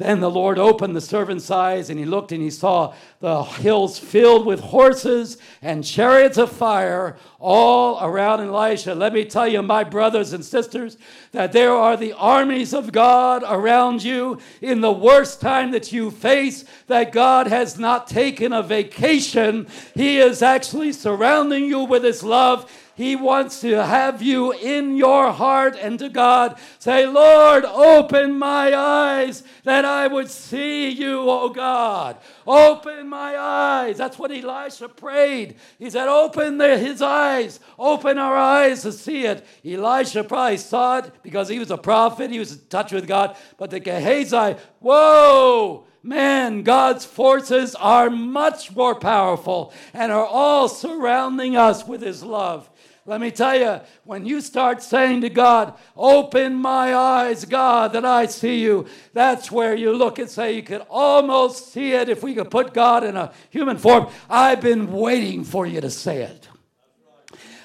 [0.00, 3.98] Then the Lord opened the servant's eyes, and he looked and he saw the hills
[3.98, 8.94] filled with horses and chariots of fire all around Elisha.
[8.94, 10.96] Let me tell you, my brothers and sisters,
[11.32, 16.10] that there are the armies of God around you in the worst time that you
[16.10, 19.66] face, that God has not taken a vacation.
[19.94, 22.72] He is actually surrounding you with his love.
[23.00, 28.76] He wants to have you in your heart and to God say, Lord, open my
[28.76, 32.18] eyes that I would see you, oh God.
[32.46, 33.96] Open my eyes.
[33.96, 35.56] That's what Elisha prayed.
[35.78, 37.58] He said, Open the, his eyes.
[37.78, 39.46] Open our eyes to see it.
[39.64, 42.30] Elisha probably saw it because he was a prophet.
[42.30, 43.34] He was in touch with God.
[43.56, 51.56] But the Gehazi, whoa, man, God's forces are much more powerful and are all surrounding
[51.56, 52.68] us with his love.
[53.10, 58.04] Let me tell you, when you start saying to God, Open my eyes, God, that
[58.04, 62.22] I see you, that's where you look and say, You could almost see it if
[62.22, 64.06] we could put God in a human form.
[64.28, 66.48] I've been waiting for you to say it.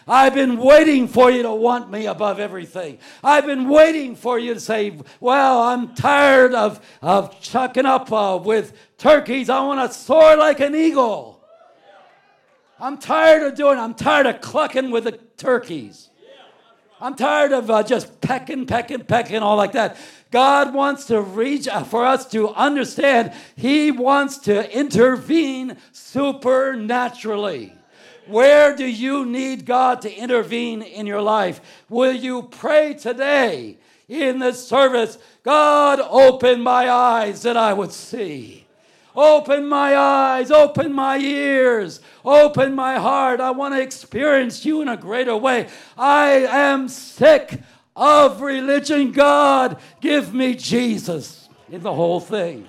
[0.08, 2.98] I've been waiting for you to want me above everything.
[3.24, 8.40] I've been waiting for you to say, Well, I'm tired of, of chucking up uh,
[8.44, 9.52] with turkeys.
[9.52, 11.35] I want to soar like an eagle.
[12.80, 16.10] I'm tired of doing I'm tired of clucking with the turkeys.
[17.00, 19.98] I'm tired of uh, just pecking, pecking, pecking, all like that.
[20.32, 23.34] God wants to reach uh, for us to understand.
[23.56, 27.74] He wants to intervene supernaturally.
[28.28, 31.62] Where do you need God to intervene in your life?
[31.90, 35.18] Will you pray today in this service?
[35.44, 38.65] God, open my eyes that I would see.
[39.16, 43.40] Open my eyes, open my ears, open my heart.
[43.40, 45.70] I want to experience you in a greater way.
[45.98, 47.62] I am sick
[47.96, 49.12] of religion.
[49.14, 52.68] God, give me Jesus in the whole thing.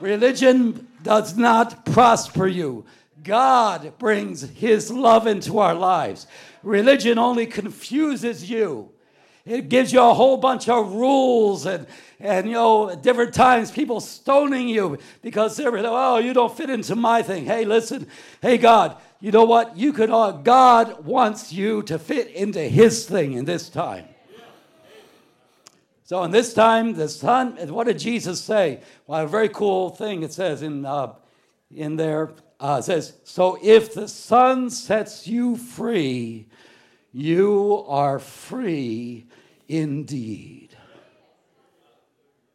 [0.00, 2.84] Religion does not prosper you.
[3.22, 6.26] God brings His love into our lives.
[6.62, 8.91] Religion only confuses you.
[9.44, 11.86] It gives you a whole bunch of rules and,
[12.20, 16.94] and you know, different times people stoning you because they're, oh, you don't fit into
[16.94, 17.44] my thing.
[17.46, 18.06] Hey, listen,
[18.40, 19.76] hey, God, you know what?
[19.76, 24.04] You could, uh, God wants you to fit into his thing in this time.
[26.04, 28.82] So in this time, the Son, what did Jesus say?
[29.06, 31.14] Well, a very cool thing it says in, uh,
[31.74, 32.34] in there.
[32.60, 36.46] Uh, it says, so if the Son sets you free,
[37.14, 39.26] You are free
[39.72, 40.76] indeed.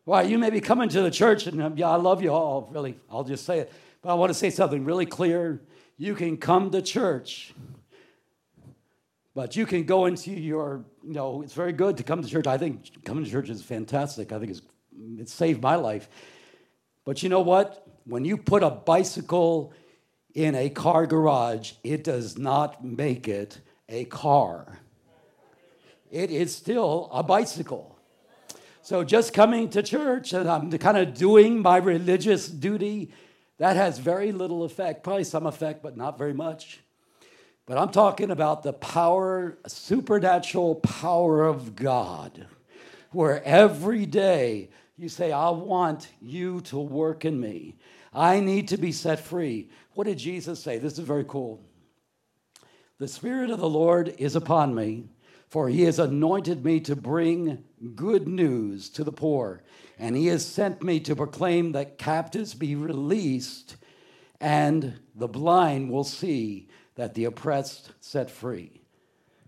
[0.06, 2.70] Why, you may be coming to the church, and um, yeah, I love you all,
[2.72, 2.98] really.
[3.10, 3.74] I'll just say it.
[4.02, 5.62] But I want to say something really clear.
[5.98, 7.54] You can come to church,
[9.34, 12.48] but you can go into your, you know, it's very good to come to church.
[12.48, 14.32] I think coming to church is fantastic.
[14.32, 14.62] I think it's,
[15.18, 16.08] it saved my life.
[17.04, 17.86] But you know what?
[18.06, 19.74] When you put a bicycle
[20.36, 23.60] in a car garage, it does not make it
[23.90, 24.80] a car.
[26.12, 27.98] It is still a bicycle.
[28.82, 33.12] So just coming to church and I'm kind of doing my religious duty,
[33.58, 36.80] that has very little effect, probably some effect, but not very much.
[37.66, 42.48] But I'm talking about the power, supernatural power of God,
[43.12, 47.76] where every day you say, I want you to work in me.
[48.14, 49.70] I need to be set free.
[49.96, 50.78] What did Jesus say?
[50.78, 51.62] This is very cool.
[53.00, 55.10] The Spirit of the Lord is upon me,
[55.48, 57.64] for he has anointed me to bring
[57.96, 59.62] good news to the poor,
[59.98, 63.78] and he has sent me to proclaim that captives be released,
[64.42, 68.82] and the blind will see, that the oppressed set free.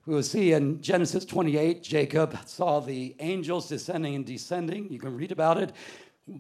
[0.06, 4.92] We will see in Genesis 28, Jacob saw the angels descending and descending.
[4.92, 5.72] You can read about it.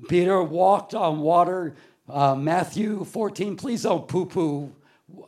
[0.08, 1.76] Peter walked on water.
[2.08, 4.74] Uh, Matthew 14, please don't poo poo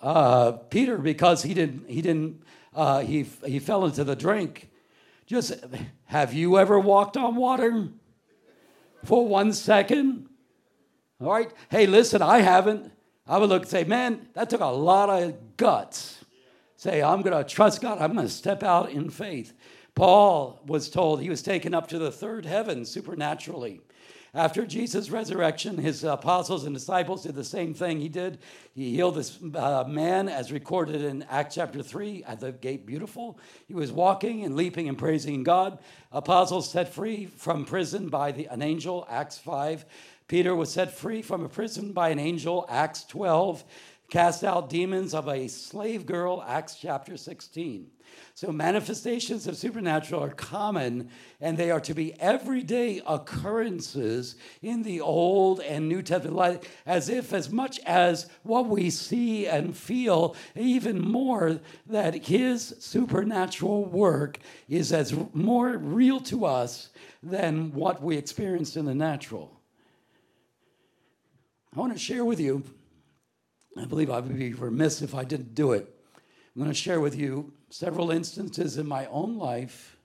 [0.02, 2.42] uh, Peter because he didn't, he didn't,
[2.74, 4.70] uh, he, he fell into the drink.
[5.26, 5.54] Just
[6.06, 7.88] have you ever walked on water
[9.06, 10.28] for one second?
[11.22, 11.52] All right.
[11.70, 12.92] Hey, listen, I haven't.
[13.28, 16.24] I would look and say, man, that took a lot of guts.
[16.76, 18.00] Say, I'm going to trust God.
[18.02, 19.54] I'm going to step out in faith.
[19.94, 23.82] Paul was told he was taken up to the third heaven supernaturally.
[24.34, 28.40] After Jesus' resurrection, his apostles and disciples did the same thing he did.
[28.74, 33.38] He healed this uh, man, as recorded in Acts chapter 3 at the gate beautiful.
[33.68, 35.80] He was walking and leaping and praising God.
[36.14, 39.86] Apostles set free from prison by the, an angel, Acts 5.
[40.30, 43.66] Peter was set free from a prison by an angel, Acts 12.
[44.10, 47.92] Cast out demons of a slave girl, Acts chapter 16.
[48.42, 55.00] So, manifestations of supernatural are common and they are to be everyday occurrences in the
[55.00, 61.00] Old and New Testament, as if, as much as what we see and feel, even
[61.00, 66.90] more that His supernatural work is as more real to us
[67.22, 69.62] than what we experienced in the natural.
[71.76, 72.64] I want to share with you,
[73.78, 75.88] I believe I would be remiss if I didn't do it.
[76.56, 79.98] I'm going to share with you several instances in my own life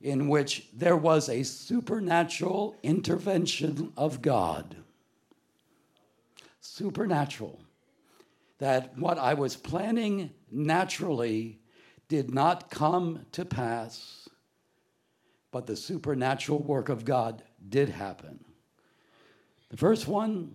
[0.00, 4.76] in which there was a supernatural intervention of God.
[6.60, 7.60] Supernatural.
[8.58, 11.60] That what I was planning naturally
[12.08, 14.28] did not come to pass,
[15.52, 18.44] but the supernatural work of God did happen.
[19.70, 20.54] The first one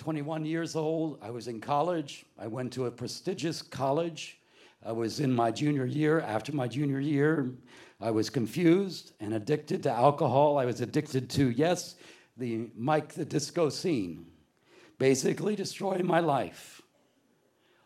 [0.00, 1.18] 21 years old.
[1.20, 2.24] I was in college.
[2.38, 4.38] I went to a prestigious college.
[4.82, 6.20] I was in my junior year.
[6.20, 7.52] After my junior year,
[8.00, 10.56] I was confused and addicted to alcohol.
[10.56, 11.96] I was addicted to, yes,
[12.38, 14.24] the Mike the Disco scene,
[14.98, 16.80] basically destroying my life.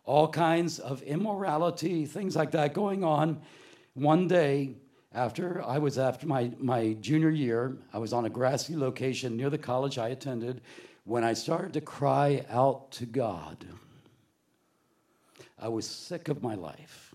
[0.05, 3.43] All kinds of immorality, things like that going on.
[3.95, 4.77] One day,
[5.13, 9.51] after I was after my, my junior year, I was on a grassy location near
[9.51, 10.61] the college I attended
[11.05, 13.65] when I started to cry out to God,
[15.59, 17.15] I was sick of my life.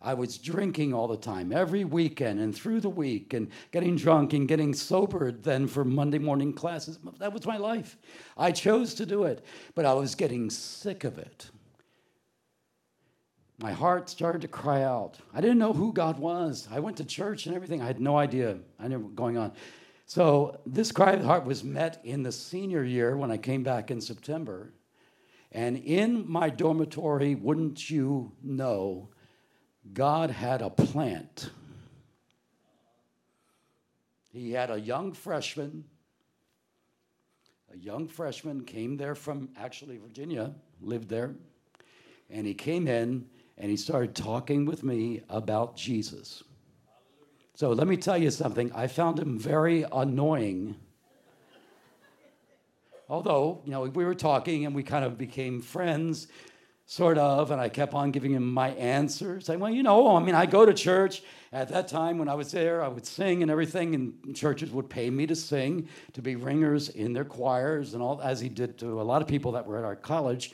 [0.00, 4.34] I was drinking all the time, every weekend and through the week, and getting drunk
[4.34, 6.98] and getting sobered then for Monday morning classes.
[7.18, 7.96] That was my life.
[8.36, 9.44] I chose to do it,
[9.74, 11.50] but I was getting sick of it.
[13.58, 15.18] My heart started to cry out.
[15.32, 16.68] I didn't know who God was.
[16.70, 17.80] I went to church and everything.
[17.80, 18.58] I had no idea.
[18.78, 19.52] I knew what was going on.
[20.06, 23.64] So this cry of the heart was met in the senior year when I came
[23.64, 24.72] back in September.
[25.50, 29.08] And in my dormitory, wouldn't you know,
[29.92, 31.50] God had a plant.
[34.32, 35.84] He had a young freshman.
[37.74, 41.34] A young freshman came there from actually Virginia, lived there.
[42.30, 43.26] And he came in
[43.58, 46.44] and he started talking with me about Jesus.
[47.56, 48.70] So let me tell you something.
[48.74, 50.76] I found him very annoying.
[53.08, 56.28] Although, you know, we were talking and we kind of became friends,
[56.84, 59.46] sort of, and I kept on giving him my answers.
[59.46, 61.22] Saying, well, you know, I mean, I go to church.
[61.50, 64.90] At that time, when I was there, I would sing and everything, and churches would
[64.90, 68.76] pay me to sing, to be ringers in their choirs, and all, as he did
[68.80, 70.52] to a lot of people that were at our college.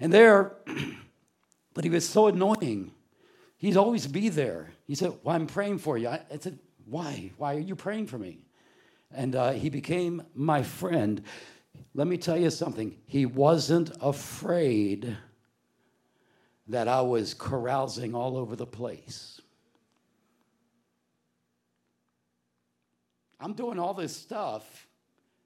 [0.00, 0.56] And there,
[1.78, 2.90] But he was so annoying.
[3.58, 4.70] He'd always be there.
[4.86, 6.08] He said, Well, I'm praying for you.
[6.08, 7.32] I, said, Why?
[7.36, 8.38] Why are you praying for me?
[9.12, 11.22] And uh, he became my friend.
[11.94, 12.96] Let me tell you something.
[13.06, 15.16] He wasn't afraid
[16.68, 19.40] that I was carousing all over the place.
[23.40, 24.86] I'm doing all this stuff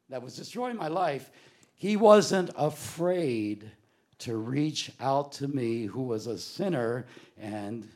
[0.09, 1.31] that was destroying my life.
[1.75, 3.71] He wasn't afraid
[4.19, 7.07] to reach out to me, who was a sinner,
[7.39, 7.89] and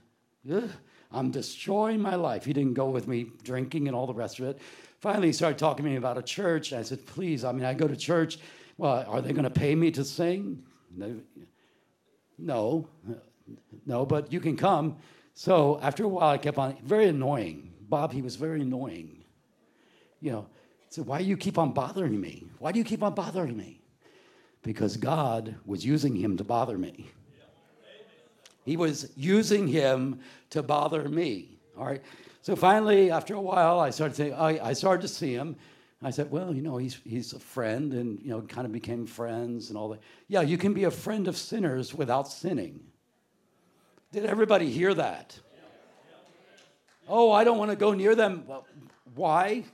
[1.12, 2.44] I'm destroying my life.
[2.44, 4.60] He didn't go with me drinking and all the rest of it.
[5.00, 6.72] Finally, he started talking to me about a church.
[6.72, 8.38] I said, please, I mean, I go to church.
[8.78, 10.62] Well, are they going to pay me to sing?
[12.38, 12.88] No,
[13.86, 14.96] no, but you can come.
[15.34, 17.72] So after a while, I kept on, very annoying.
[17.88, 19.24] Bob, he was very annoying.
[20.20, 20.46] You know,
[20.88, 22.46] so why do you keep on bothering me?
[22.58, 23.80] Why do you keep on bothering me?
[24.62, 27.10] Because God was using him to bother me.
[28.66, 31.58] He was using him to bother me.
[31.78, 32.02] All right.
[32.42, 35.56] So finally, after a while, I started to, I, I started to see him.
[36.02, 39.06] I said, well, you know, he's, he's a friend and, you know, kind of became
[39.06, 40.00] friends and all that.
[40.28, 42.80] Yeah, you can be a friend of sinners without sinning.
[44.12, 45.38] Did everybody hear that?
[47.08, 48.44] Oh, I don't want to go near them.
[49.14, 49.64] Why?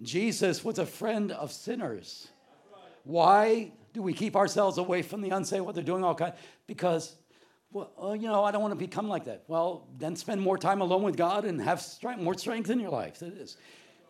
[0.00, 2.28] Jesus was a friend of sinners.
[3.02, 6.34] Why do we keep ourselves away from the unsaved, what they're doing all kind?
[6.66, 7.16] Because,
[7.72, 9.44] well, uh, you know, I don't want to become like that.
[9.46, 12.90] Well, then spend more time alone with God and have strength, more strength in your
[12.90, 13.20] life.
[13.22, 13.56] It is.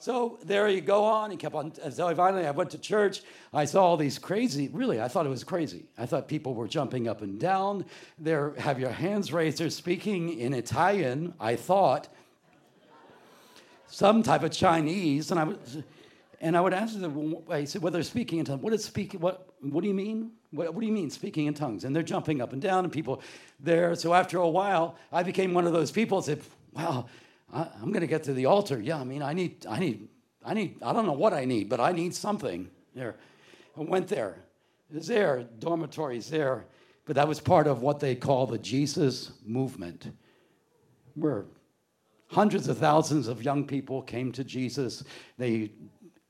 [0.01, 1.33] So there you go on.
[1.33, 1.73] He kept on.
[1.91, 3.23] So finally, I went to church.
[3.53, 4.69] I saw all these crazy.
[4.69, 5.87] Really, I thought it was crazy.
[5.99, 7.85] I thought people were jumping up and down.
[8.17, 9.59] There, have your hands raised.
[9.59, 11.35] They're speaking in Italian.
[11.41, 12.09] I thought
[13.89, 15.79] some type of Chinese, and I was,
[16.41, 17.37] and I would ask them.
[17.51, 18.47] I said, "Well, they're speaking in.
[18.61, 19.19] What is speaking?
[19.19, 19.48] What?
[19.61, 20.33] What do you mean?
[20.51, 22.93] What, what do you mean speaking in tongues?" And they're jumping up and down, and
[22.93, 23.23] people
[23.61, 23.95] there.
[23.95, 26.23] So after a while, I became one of those people.
[26.23, 26.43] Said,
[26.73, 27.07] "Wow."
[27.53, 28.81] I, am going to get to the altar.
[28.81, 30.09] Yeah, I mean, I need, I need,
[30.45, 33.17] I need, I don't know what I need, but I need something there.
[33.77, 34.45] I went there.
[34.91, 36.65] It was there, dormitories there,
[37.05, 40.11] but that was part of what they call the Jesus movement,
[41.15, 41.45] where
[42.29, 45.05] hundreds of thousands of young people came to Jesus.
[45.37, 45.73] They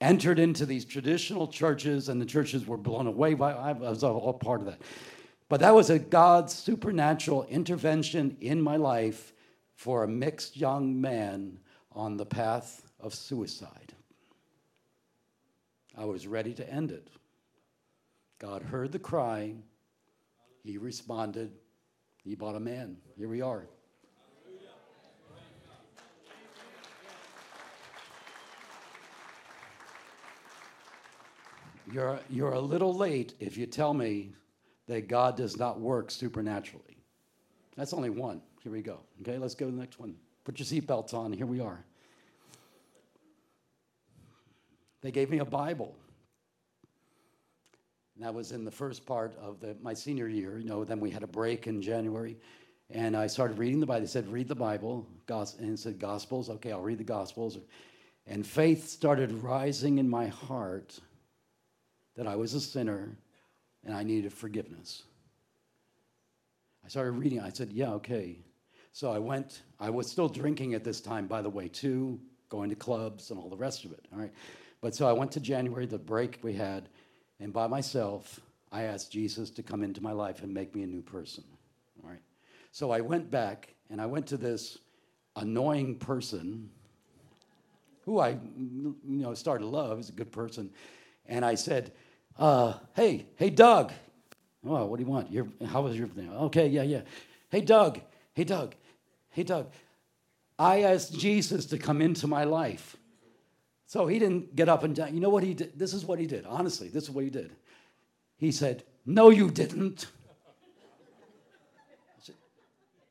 [0.00, 3.52] entered into these traditional churches, and the churches were blown away by.
[3.52, 4.80] I was all part of that.
[5.48, 9.32] But that was a God's supernatural intervention in my life
[9.74, 11.58] for a mixed young man
[11.92, 13.94] on the path of suicide.
[15.96, 17.08] I was ready to end it.
[18.38, 19.54] God heard the cry,
[20.62, 21.52] He responded,
[22.22, 22.98] He bought a man.
[23.16, 23.66] Here we are.
[31.92, 34.32] You're, you're a little late if you tell me
[34.86, 36.98] that God does not work supernaturally.
[37.76, 38.42] That's only one.
[38.62, 39.00] Here we go.
[39.22, 40.16] Okay, let's go to the next one.
[40.44, 41.32] Put your seatbelts on.
[41.32, 41.84] Here we are.
[45.00, 45.94] They gave me a Bible.
[48.16, 50.58] And that was in the first part of the, my senior year.
[50.58, 52.36] You know, then we had a break in January.
[52.90, 54.00] And I started reading the Bible.
[54.00, 55.06] They said, read the Bible.
[55.28, 56.50] And it said, Gospels.
[56.50, 57.58] Okay, I'll read the Gospels.
[58.26, 60.98] And faith started rising in my heart
[62.18, 63.16] that I was a sinner
[63.86, 65.04] and I needed forgiveness.
[66.84, 67.40] I started reading.
[67.40, 68.40] I said, yeah, okay.
[68.92, 72.70] So I went, I was still drinking at this time, by the way, too, going
[72.70, 74.04] to clubs and all the rest of it.
[74.12, 74.32] All right.
[74.80, 76.88] But so I went to January, the break we had,
[77.38, 78.40] and by myself,
[78.72, 81.44] I asked Jesus to come into my life and make me a new person.
[82.02, 82.20] All right.
[82.72, 84.78] So I went back and I went to this
[85.36, 86.68] annoying person
[88.04, 89.98] who I you know started to love.
[89.98, 90.70] He's a good person.
[91.26, 91.92] And I said,
[92.38, 93.92] uh, hey, hey Doug.
[94.66, 95.30] Oh, what do you want?
[95.30, 96.30] You're, how was your thing?
[96.30, 97.02] Okay, yeah, yeah.
[97.50, 98.00] Hey Doug,
[98.34, 98.74] hey Doug,
[99.38, 99.70] Hey, Doug,
[100.58, 102.96] I asked Jesus to come into my life.
[103.86, 105.14] So he didn't get up and down.
[105.14, 105.78] You know what he did?
[105.78, 106.44] This is what he did.
[106.44, 107.52] Honestly, this is what he did.
[108.36, 110.08] He said, No, you didn't.
[112.20, 112.34] Said,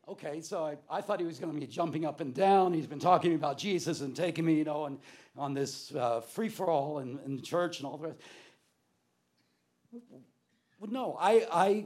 [0.09, 2.73] okay, so I, I thought he was going to be jumping up and down.
[2.73, 4.99] He's been talking about Jesus and taking me, you know, and
[5.37, 8.19] on this uh, free for all in, in church and all the rest.
[10.89, 11.85] No, I, I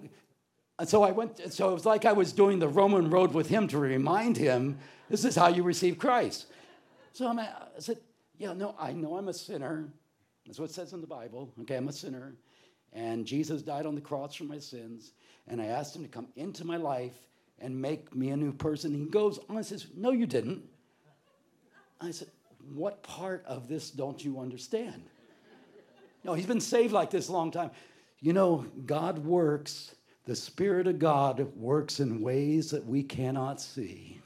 [0.82, 3.48] and so I went, so it was like I was doing the Roman road with
[3.48, 6.48] him to remind him, this is how you receive Christ.
[7.14, 7.48] So I'm, i
[7.78, 8.00] said,
[8.40, 9.90] yeah, no, I know I'm a sinner.
[10.46, 11.54] That's what it says in the Bible.
[11.62, 12.34] Okay, I'm a sinner.
[12.94, 15.12] And Jesus died on the cross for my sins.
[15.48, 17.14] And I asked him to come into my life
[17.60, 18.92] and make me a new person.
[18.92, 20.64] He goes on and says, no, you didn't.
[22.02, 22.30] I said,
[22.74, 25.04] what part of this don't you understand?
[26.24, 27.70] No, he's been saved like this a long time.
[28.22, 29.96] You know, God works
[30.26, 34.22] the Spirit of God works in ways that we cannot see.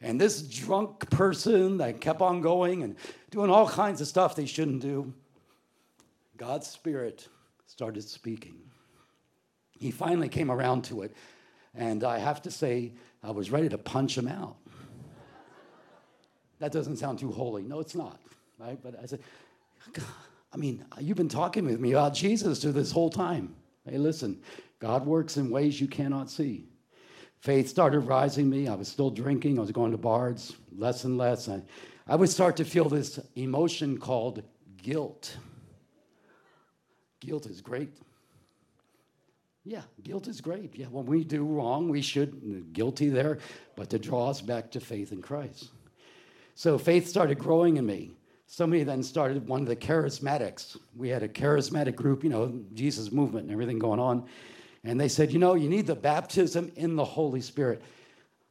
[0.00, 2.96] And this drunk person that kept on going and
[3.30, 5.12] doing all kinds of stuff they shouldn't do,
[6.36, 7.28] God's Spirit
[7.66, 8.56] started speaking.
[9.78, 11.14] He finally came around to it.
[11.74, 12.92] And I have to say,
[13.22, 14.56] I was ready to punch him out.
[16.58, 17.62] that doesn't sound too holy.
[17.62, 18.20] No, it's not,
[18.58, 18.78] right?
[18.82, 19.20] But I said,
[20.52, 23.54] I mean, you've been talking with me about Jesus through this whole time.
[23.84, 24.40] Hey, listen,
[24.78, 26.66] God works in ways you cannot see.
[27.40, 28.66] Faith started rising me.
[28.66, 29.58] I was still drinking.
[29.58, 31.48] I was going to bars less and less.
[31.48, 31.62] I,
[32.06, 34.42] I would start to feel this emotion called
[34.82, 35.36] guilt.
[37.20, 37.96] Guilt is great.
[39.64, 40.74] Yeah, guilt is great.
[40.74, 43.38] Yeah, when we do wrong, we should, guilty there,
[43.76, 45.68] but to draw us back to faith in Christ.
[46.54, 48.12] So faith started growing in me.
[48.50, 50.78] Somebody then started one of the charismatics.
[50.96, 54.26] We had a charismatic group, you know, Jesus movement and everything going on.
[54.84, 57.82] And they said, you know, you need the baptism in the Holy Spirit.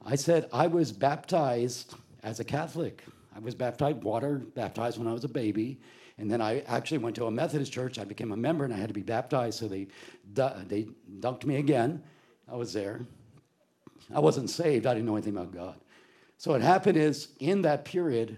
[0.05, 3.03] I said, I was baptized as a Catholic.
[3.35, 5.79] I was baptized, water baptized when I was a baby.
[6.19, 7.97] And then I actually went to a Methodist church.
[7.97, 9.57] I became a member and I had to be baptized.
[9.57, 9.87] So they,
[10.35, 10.85] they
[11.19, 12.03] dunked me again.
[12.47, 13.01] I was there.
[14.13, 14.85] I wasn't saved.
[14.85, 15.75] I didn't know anything about God.
[16.37, 18.37] So what happened is in that period,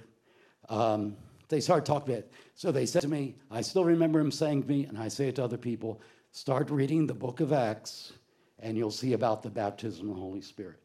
[0.69, 1.17] um,
[1.49, 2.33] they started talking about it.
[2.55, 5.27] So they said to me, I still remember him saying to me, and I say
[5.27, 8.13] it to other people, start reading the book of Acts
[8.59, 10.79] and you'll see about the baptism of the Holy Spirit.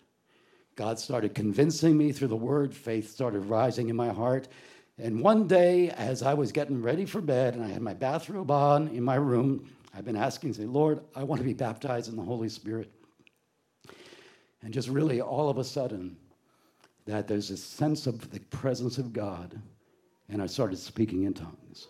[0.76, 4.48] God started convincing me through the word, faith started rising in my heart.
[4.98, 8.50] And one day, as I was getting ready for bed and I had my bathrobe
[8.50, 12.16] on in my room, I've been asking, say, Lord, I want to be baptized in
[12.16, 12.90] the Holy Spirit.
[14.62, 16.16] And just really all of a sudden,
[17.06, 19.60] that there's a sense of the presence of God,
[20.28, 21.88] and I started speaking in tongues.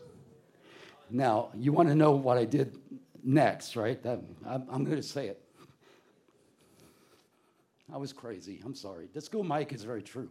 [1.10, 2.76] Now, you want to know what I did
[3.22, 4.02] next, right?
[4.02, 5.40] That, I'm, I'm going to say it.
[7.92, 8.60] I was crazy.
[8.64, 9.08] I'm sorry.
[9.12, 10.30] The school mic is very true.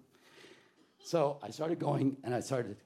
[1.03, 2.77] So I started going and I started,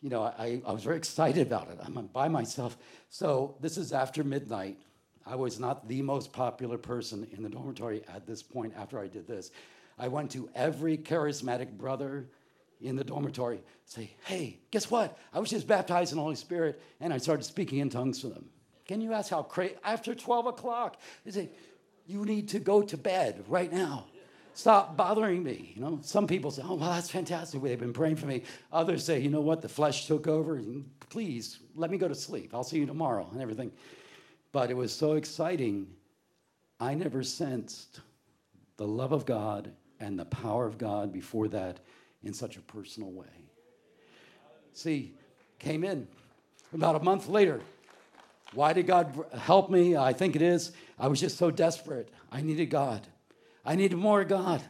[0.00, 1.78] you know, I, I was very excited about it.
[1.82, 2.78] I'm by myself.
[3.10, 4.78] So this is after midnight.
[5.26, 9.08] I was not the most popular person in the dormitory at this point after I
[9.08, 9.50] did this.
[9.98, 12.30] I went to every charismatic brother
[12.80, 15.18] in the dormitory, say, hey, guess what?
[15.32, 18.28] I was just baptized in the Holy Spirit, and I started speaking in tongues to
[18.28, 18.46] them.
[18.86, 19.74] Can you ask how crazy?
[19.84, 21.50] After 12 o'clock, they say,
[22.06, 24.06] you need to go to bed right now.
[24.54, 25.72] Stop bothering me.
[25.76, 27.62] You know, some people say, "Oh, well, that's fantastic.
[27.62, 29.62] They've been praying for me." Others say, "You know what?
[29.62, 30.60] The flesh took over.
[31.10, 32.52] Please let me go to sleep.
[32.52, 33.70] I'll see you tomorrow and everything."
[34.50, 35.94] But it was so exciting.
[36.80, 38.00] I never sensed
[38.78, 39.70] the love of God
[40.00, 41.78] and the power of God before that
[42.22, 43.26] in such a personal way.
[44.72, 45.14] See,
[45.58, 46.06] came in
[46.72, 47.60] about a month later.
[48.54, 49.96] Why did God help me?
[49.96, 50.72] I think it is.
[50.98, 52.10] I was just so desperate.
[52.32, 53.06] I needed God.
[53.64, 54.62] I needed more God.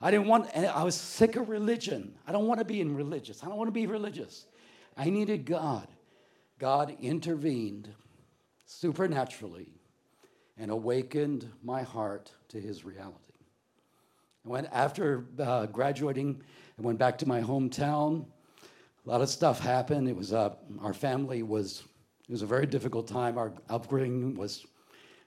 [0.00, 2.14] I didn't want, I was sick of religion.
[2.26, 3.42] I don't want to be in religious.
[3.42, 4.46] I don't want to be religious.
[4.96, 5.88] I needed God.
[6.58, 7.88] God intervened
[8.66, 9.68] supernaturally
[10.56, 13.16] and awakened my heart to his reality.
[14.44, 16.42] Went after uh, graduating,
[16.78, 18.24] I went back to my hometown.
[19.04, 20.08] A lot of stuff happened.
[20.08, 21.82] It was uh, our family was
[22.28, 23.38] it was a very difficult time.
[23.38, 24.64] Our upbringing was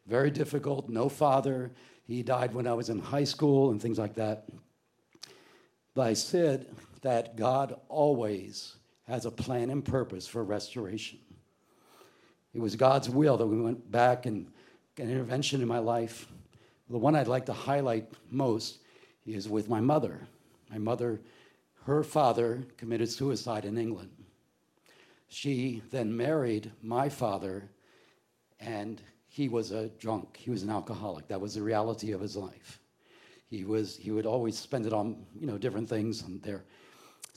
[0.08, 0.88] very difficult.
[0.88, 1.72] No father,
[2.06, 4.48] he died when I was in high school and things like that.
[5.94, 6.68] But I said
[7.02, 8.76] that God always
[9.08, 11.20] has a plan and purpose for restoration.
[12.54, 14.48] It was God's will that we went back and
[14.98, 16.28] an intervention in my life.
[16.90, 18.80] The one I'd like to highlight most
[19.26, 20.28] is with my mother.
[20.70, 21.22] My mother,
[21.86, 24.12] her father committed suicide in England.
[25.28, 27.70] She then married my father,
[28.60, 30.38] and he was a drunk.
[30.38, 31.28] He was an alcoholic.
[31.28, 32.80] That was the reality of his life.
[33.50, 36.64] He was he would always spend it on you know different things and there.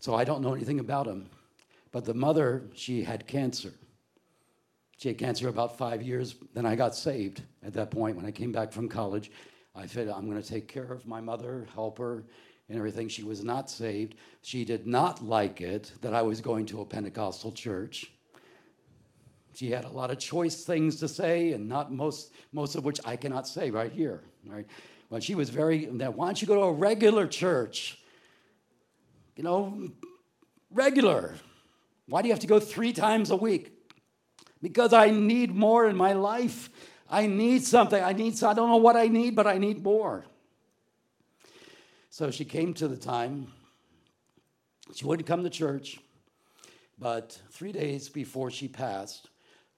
[0.01, 1.31] So I don't know anything about him.
[1.93, 3.73] But the mother, she had cancer.
[4.99, 6.35] She had cancer about five years.
[6.53, 9.31] Then I got saved at that point when I came back from college.
[9.77, 12.25] I said, I'm going to take care of my mother, help her,
[12.69, 13.09] and everything.
[13.09, 14.15] She was not saved.
[14.43, 18.11] She did not like it that I was going to a Pentecostal church.
[19.55, 22.99] She had a lot of choice things to say, and not most, most of which
[23.05, 24.25] I cannot say right here.
[24.47, 24.67] Right?
[25.11, 27.99] But she was very, that why don't you go to a regular church?
[29.37, 29.91] You know,
[30.71, 31.35] regular.
[32.07, 33.73] Why do you have to go three times a week?
[34.61, 36.71] Because I need more in my life.
[37.09, 38.03] I need something.
[38.03, 40.25] I need, I don't know what I need, but I need more.
[42.15, 43.49] So she came to the time.
[44.95, 45.99] She wouldn't come to church,
[46.97, 49.31] but three days before she passed,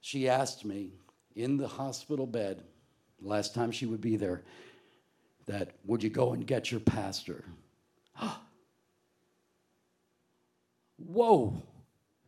[0.03, 0.93] she asked me
[1.35, 2.63] in the hospital bed,
[3.23, 4.43] last time she would be there,
[5.47, 7.43] that would you go and get your pastor?
[10.99, 11.55] Whoa,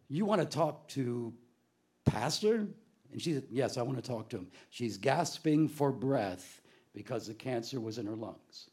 [0.09, 1.35] you want to talk to
[2.07, 2.67] pastor?
[3.13, 4.47] And she said, Yes, I want to talk to him.
[4.71, 6.63] She's gasping for breath
[6.95, 8.71] because the cancer was in her lungs.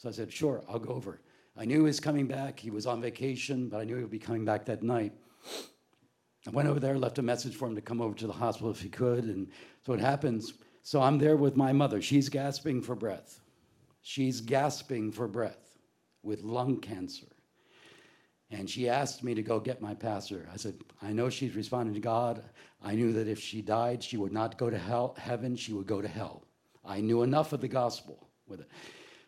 [0.00, 1.20] So I said, Sure, I'll go over.
[1.58, 2.58] I knew he was coming back.
[2.58, 5.12] He was on vacation, but I knew he would be coming back that night.
[6.46, 8.70] I went over there, left a message for him to come over to the hospital
[8.70, 9.24] if he could.
[9.24, 9.48] And
[9.84, 10.54] so it happens.
[10.82, 12.00] So I'm there with my mother.
[12.00, 13.40] She's gasping for breath.
[14.00, 15.76] She's gasping for breath
[16.22, 17.26] with lung cancer.
[18.50, 20.48] And she asked me to go get my pastor.
[20.50, 22.42] I said, I know she's responding to God.
[22.82, 25.86] I knew that if she died, she would not go to hell, heaven, she would
[25.86, 26.46] go to hell.
[26.86, 28.68] I knew enough of the gospel with it.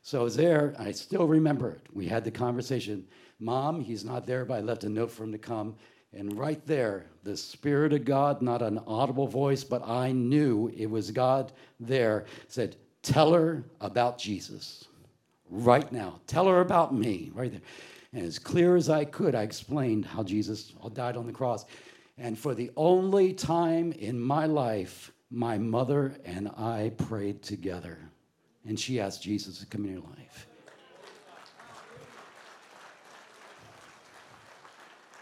[0.02, 1.86] So there, I still remember it.
[1.92, 3.06] We had the conversation.
[3.38, 5.76] Mom, he's not there, but I left a note for him to come.
[6.12, 10.90] And right there, the Spirit of God, not an audible voice, but I knew it
[10.90, 14.84] was God there, said, Tell her about Jesus
[15.50, 16.20] right now.
[16.26, 17.60] Tell her about me right there.
[18.12, 21.64] And as clear as I could, I explained how Jesus died on the cross.
[22.18, 27.98] And for the only time in my life, my mother and I prayed together.
[28.66, 30.46] And she asked Jesus to come in her life.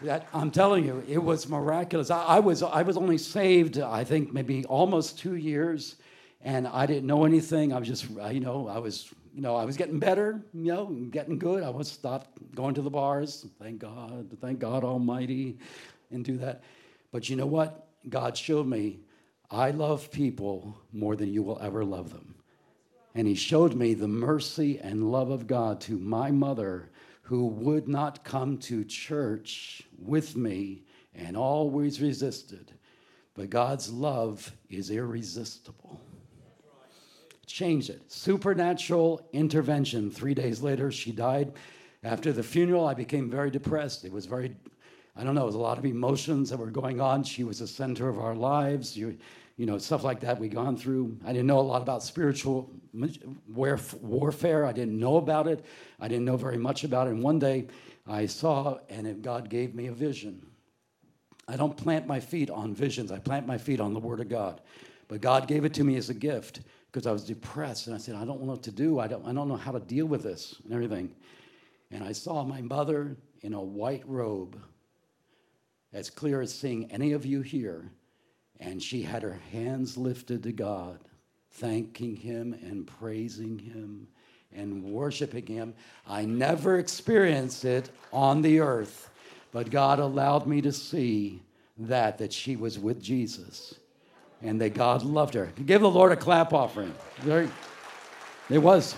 [0.03, 2.09] That I'm telling you, it was miraculous.
[2.09, 5.95] I, I, was I was only saved, I think, maybe almost two years,
[6.43, 7.71] and I didn't know anything.
[7.71, 10.73] I was just, uh, you know, I was, you know, I was getting better, you
[10.73, 11.61] know, getting good.
[11.61, 13.45] I was stopped going to the bars.
[13.59, 15.59] Thank God, thank God Almighty,
[16.09, 16.63] and do that.
[17.11, 17.87] But you know what?
[18.09, 19.01] God showed me
[19.51, 22.40] I love people more than you will ever love them.
[23.13, 26.89] And He showed me the mercy and love of God to my mother
[27.23, 30.83] who would not come to church with me
[31.15, 32.73] and always resisted.
[33.33, 36.01] But God's love is irresistible.
[37.45, 38.11] Change it.
[38.11, 40.11] Supernatural intervention.
[40.11, 41.53] Three days later, she died.
[42.03, 44.05] After the funeral, I became very depressed.
[44.05, 44.55] It was very,
[45.15, 47.23] I don't know, it was a lot of emotions that were going on.
[47.23, 48.97] She was the center of our lives.
[48.97, 49.17] You,
[49.61, 51.15] you know, stuff like that we gone through.
[51.23, 52.67] I didn't know a lot about spiritual
[54.01, 54.65] warfare.
[54.65, 55.63] I didn't know about it.
[55.99, 57.11] I didn't know very much about it.
[57.11, 57.67] And one day
[58.07, 60.43] I saw, and God gave me a vision.
[61.47, 64.29] I don't plant my feet on visions, I plant my feet on the Word of
[64.29, 64.61] God.
[65.07, 67.85] But God gave it to me as a gift because I was depressed.
[67.85, 68.97] And I said, I don't know what to do.
[68.97, 71.13] I don't, I don't know how to deal with this and everything.
[71.91, 74.59] And I saw my mother in a white robe,
[75.93, 77.91] as clear as seeing any of you here
[78.61, 80.99] and she had her hands lifted to God,
[81.49, 84.07] thanking Him and praising Him
[84.53, 85.73] and worshiping Him.
[86.07, 89.09] I never experienced it on the earth,
[89.51, 91.41] but God allowed me to see
[91.79, 93.75] that, that she was with Jesus
[94.43, 95.51] and that God loved her.
[95.65, 96.93] Give the Lord a clap offering.
[98.49, 98.95] It was.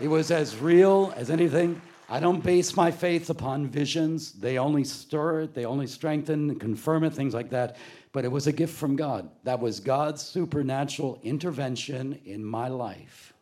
[0.00, 1.80] It was as real as anything.
[2.08, 4.32] I don't base my faith upon visions.
[4.32, 7.76] They only stir it, they only strengthen, and confirm it, things like that
[8.16, 9.28] but it was a gift from God.
[9.44, 13.34] That was God's supernatural intervention in my life.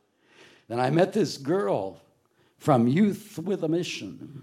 [0.66, 2.02] Then I met this girl
[2.58, 4.42] from Youth with a Mission.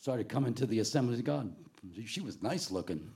[0.00, 1.54] Started coming to the Assembly of God.
[2.06, 3.08] She was nice looking.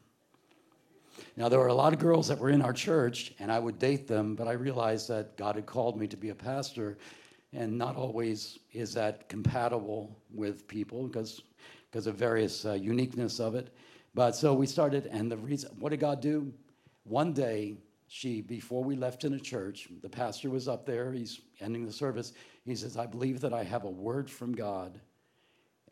[1.36, 3.80] Now, there were a lot of girls that were in our church, and I would
[3.80, 6.96] date them, but I realized that God had called me to be a pastor,
[7.52, 11.42] and not always is that compatible with people because,
[11.90, 13.74] because of various uh, uniqueness of it.
[14.18, 16.52] But so we started, and the reason, what did God do?
[17.04, 17.76] One day,
[18.08, 21.92] she, before we left in a church, the pastor was up there, he's ending the
[21.92, 22.32] service.
[22.64, 24.98] He says, I believe that I have a word from God.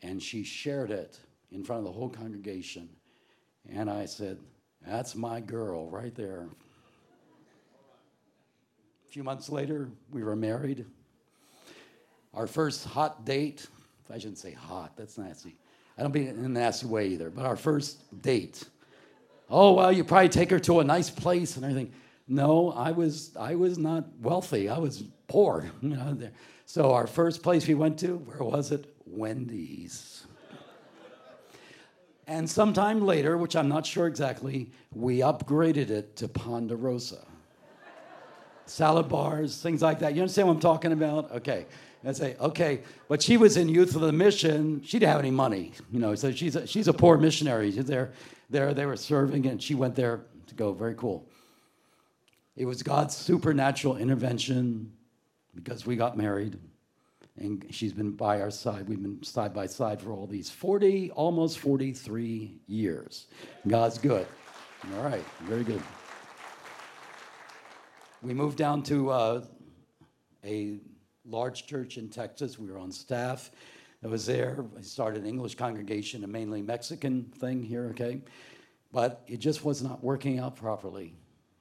[0.01, 1.17] And she shared it
[1.53, 2.89] in front of the whole congregation.
[3.69, 4.39] And I said,
[4.85, 6.49] That's my girl right there.
[9.07, 10.85] A few months later, we were married.
[12.33, 13.67] Our first hot date,
[14.09, 15.55] I shouldn't say hot, that's nasty.
[15.97, 18.63] I don't mean in a nasty way either, but our first date.
[19.49, 21.91] Oh, well, you probably take her to a nice place and everything.
[22.27, 24.69] No, I was I was not wealthy.
[24.69, 25.71] I was poor.
[25.81, 26.17] You know,
[26.65, 28.93] so our first place we went to, where was it?
[29.05, 30.25] Wendy's.
[32.27, 37.25] and sometime later, which I'm not sure exactly, we upgraded it to Ponderosa.
[38.65, 40.13] Salad bars, things like that.
[40.13, 41.31] You understand what I'm talking about?
[41.31, 41.65] Okay.
[42.05, 44.81] I say, okay, but she was in Youth of the Mission.
[44.83, 47.71] She didn't have any money, you know, so she's a, she's a poor missionary.
[47.71, 48.11] There,
[48.49, 50.73] there, they were serving, and she went there to go.
[50.73, 51.27] Very cool.
[52.55, 54.91] It was God's supernatural intervention
[55.55, 56.57] because we got married,
[57.37, 58.87] and she's been by our side.
[58.87, 63.27] We've been side by side for all these 40, almost 43 years.
[63.67, 64.27] God's good.
[64.95, 65.81] All right, very good.
[68.21, 69.43] we moved down to uh,
[70.43, 70.79] a
[71.27, 72.57] large church in Texas.
[72.57, 73.51] We were on staff.
[74.03, 74.63] I was there.
[74.77, 78.21] I started an English congregation, a mainly Mexican thing here, okay?
[78.91, 81.13] But it just was not working out properly.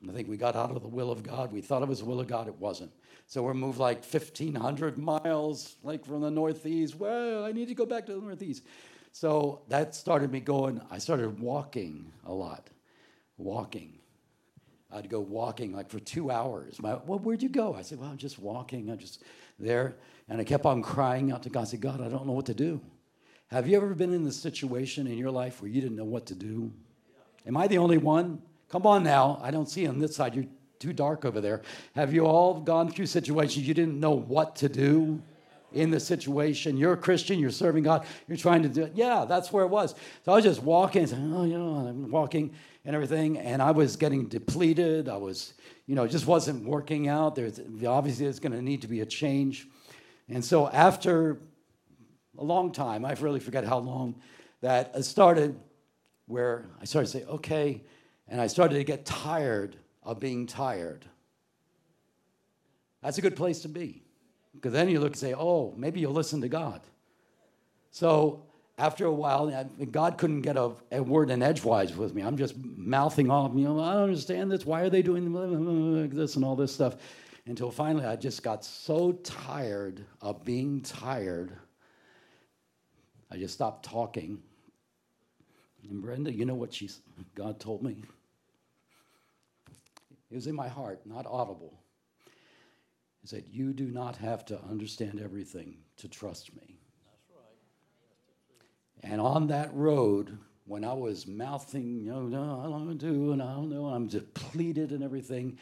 [0.09, 1.53] I think we got out of the will of God.
[1.53, 2.93] We thought it was the will of God, it wasn't.
[3.27, 6.95] So we're moved like 1,500 miles, like from the Northeast.
[6.95, 8.65] Well, I need to go back to the Northeast.
[9.11, 10.81] So that started me going.
[10.91, 12.69] I started walking a lot,
[13.39, 13.96] walking.
[14.93, 16.81] I'd go walking like for two hours.
[16.81, 17.75] My, well, where'd you go?
[17.75, 18.89] I said, well, I'm just walking.
[18.91, 19.23] I'm just
[19.59, 19.97] there.
[20.29, 21.63] And I kept on crying out to God.
[21.63, 22.81] I said, God, I don't know what to do.
[23.49, 26.27] Have you ever been in this situation in your life where you didn't know what
[26.27, 26.73] to do?
[27.47, 28.43] Am I the only one?
[28.69, 29.39] Come on now.
[29.43, 30.35] I don't see on this side.
[30.35, 30.47] You're
[30.79, 31.63] too dark over there.
[31.95, 35.23] Have you all gone through situations you didn't know what to do
[35.73, 36.77] in the situation?
[36.77, 38.93] You're a Christian, you're serving God, you're trying to do it.
[38.95, 39.95] Yeah, that's where it was.
[40.25, 42.53] So I was just walking, oh, you know, I'm walking
[42.87, 45.09] and everything, and I was getting depleted.
[45.09, 45.55] I was,
[45.87, 47.35] you know, it just wasn't working out.
[47.35, 49.67] There's obviously there's going to need to be a change.
[50.29, 51.41] And so after
[52.39, 54.15] a long time, I really forget how long,
[54.61, 55.59] that it started
[56.27, 57.83] where I started to say, okay,
[58.29, 61.05] and I started to get tired of being tired.
[63.03, 64.05] That's a good place to be.
[64.55, 66.81] Because then you look and say, oh, maybe you'll listen to God.
[67.91, 68.46] So
[68.79, 72.23] after a while, God couldn't get a, a, word in edgewise with me.
[72.23, 74.67] I'm just mouthing off, you know, I don't understand this.
[74.67, 76.97] Why are they doing this and all this stuff?
[77.47, 81.57] Until finally, I just got so tired of being tired,
[83.31, 84.43] I just stopped talking.
[85.89, 86.91] And Brenda, you know what she,
[87.35, 88.05] God told me?
[90.31, 91.79] It was in my heart, not audible.
[93.23, 96.76] He said, You do not have to understand everything to trust me.
[99.03, 103.43] And on that road, when I was mouthing, you know, no, I don't do, and
[103.43, 105.59] I don't know, I'm depleted and everything,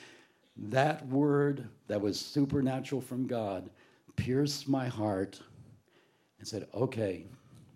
[0.56, 3.70] that word that was supernatural from God
[4.16, 5.40] pierced my heart
[6.38, 7.26] and said, Okay,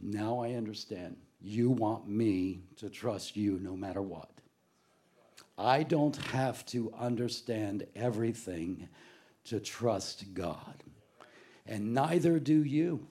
[0.00, 1.16] now I understand.
[1.40, 4.30] You want me to trust you no matter what.
[5.56, 8.88] I don't have to understand everything
[9.44, 10.82] to trust God.
[11.66, 13.06] And neither do you.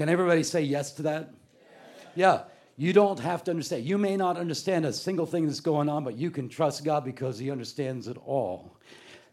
[0.00, 1.28] Can everybody say yes to that?
[2.14, 2.44] Yeah.
[2.78, 3.84] You don't have to understand.
[3.84, 7.04] You may not understand a single thing that's going on, but you can trust God
[7.04, 8.78] because He understands it all.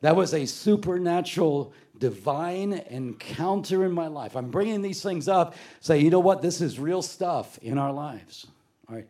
[0.01, 4.35] That was a supernatural, divine encounter in my life.
[4.35, 6.41] I'm bringing these things up, say, you know what?
[6.41, 8.45] This is real stuff in our lives.
[8.89, 9.07] All right.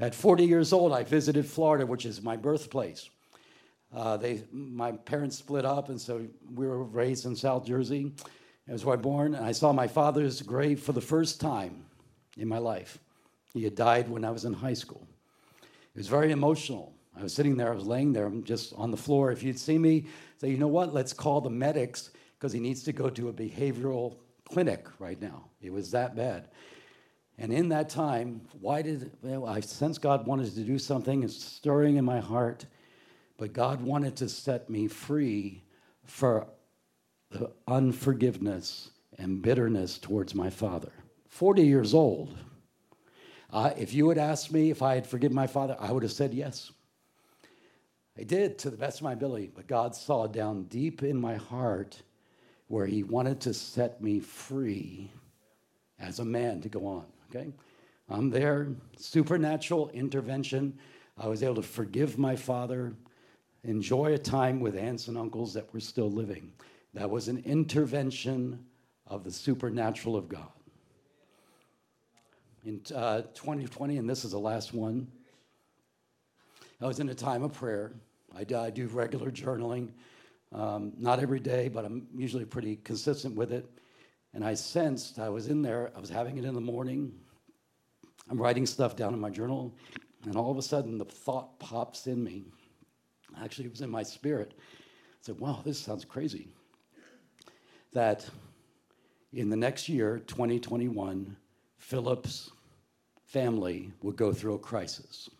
[0.00, 3.10] At 40 years old, I visited Florida, which is my birthplace.
[3.94, 8.12] Uh, they, my parents split up, and so we were raised in South Jersey.
[8.66, 9.34] That's where I was born.
[9.34, 11.84] And I saw my father's grave for the first time
[12.38, 12.98] in my life.
[13.52, 15.06] He had died when I was in high school.
[15.62, 16.92] It was very emotional.
[17.16, 19.30] I was sitting there, I was laying there, just on the floor.
[19.30, 20.06] If you'd see me,
[20.38, 23.32] say, you know what, let's call the medics because he needs to go to a
[23.32, 25.44] behavioral clinic right now.
[25.62, 26.48] It was that bad.
[27.38, 31.42] And in that time, why did well, I sense God wanted to do something, it's
[31.42, 32.66] stirring in my heart,
[33.38, 35.62] but God wanted to set me free
[36.04, 36.46] for
[37.34, 40.92] the unforgiveness and bitterness towards my father.
[41.28, 42.36] 40 years old.
[43.52, 46.12] Uh, if you had asked me if I had forgiven my father, I would have
[46.12, 46.70] said yes.
[48.16, 51.34] I did to the best of my ability, but God saw down deep in my
[51.34, 52.00] heart
[52.68, 55.10] where He wanted to set me free
[55.98, 57.06] as a man to go on.
[57.28, 57.52] Okay?
[58.08, 60.78] I'm there, supernatural intervention.
[61.18, 62.94] I was able to forgive my father,
[63.64, 66.52] enjoy a time with aunts and uncles that were still living.
[66.94, 68.64] That was an intervention
[69.06, 70.48] of the supernatural of God.
[72.64, 75.08] In uh, 2020, and this is the last one,
[76.80, 77.92] I was in a time of prayer.
[78.34, 79.90] I, I do regular journaling,
[80.52, 83.68] um, not every day, but I'm usually pretty consistent with it.
[84.32, 87.12] And I sensed I was in there, I was having it in the morning.
[88.30, 89.76] I'm writing stuff down in my journal,
[90.24, 92.44] and all of a sudden the thought pops in me.
[93.42, 94.54] Actually, it was in my spirit.
[94.56, 96.48] I said, Wow, this sounds crazy.
[97.94, 98.28] That
[99.32, 101.36] in the next year, 2021,
[101.78, 102.50] Philip's
[103.24, 105.30] family would go through a crisis.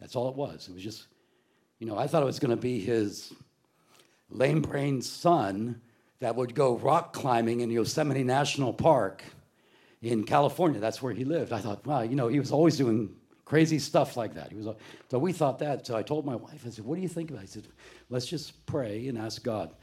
[0.00, 0.68] That's all it was.
[0.68, 1.06] It was just,
[1.78, 3.32] you know, I thought it was going to be his
[4.30, 5.80] lame brain son
[6.20, 9.22] that would go rock climbing in Yosemite National Park
[10.02, 10.80] in California.
[10.80, 11.52] That's where he lived.
[11.52, 14.50] I thought, wow, you know, he was always doing crazy stuff like that.
[14.50, 14.68] He was,
[15.10, 15.86] so we thought that.
[15.86, 17.42] So I told my wife, I said, what do you think of it?
[17.42, 17.66] I said,
[18.08, 19.74] let's just pray and ask God.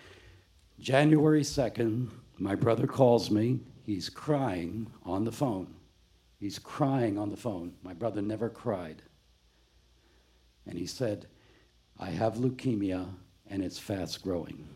[0.80, 3.60] January 2nd, my brother calls me.
[3.84, 5.74] He's crying on the phone.
[6.40, 7.74] He's crying on the phone.
[7.82, 9.02] My brother never cried.
[10.68, 11.28] And he said,
[12.00, 13.08] I have leukemia
[13.50, 14.68] and it's fast growing.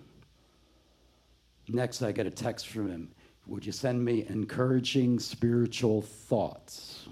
[1.68, 3.12] Next, I get a text from him
[3.48, 7.08] Would you send me encouraging spiritual thoughts?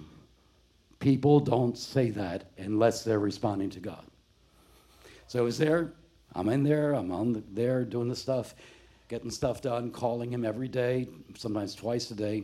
[0.99, 4.05] People don't say that unless they're responding to God.
[5.27, 5.93] So I was there.
[6.33, 6.93] I'm in there.
[6.93, 8.55] I'm on the, there doing the stuff,
[9.10, 12.43] getting stuff done, calling him every day, sometimes twice a day.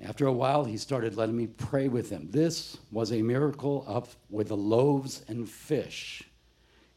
[0.00, 2.28] After a while, he started letting me pray with him.
[2.30, 6.22] This was a miracle up with the loaves and fish.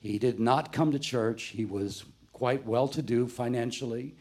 [0.01, 1.43] He did not come to church.
[1.43, 2.03] He was
[2.33, 4.15] quite well to do financially,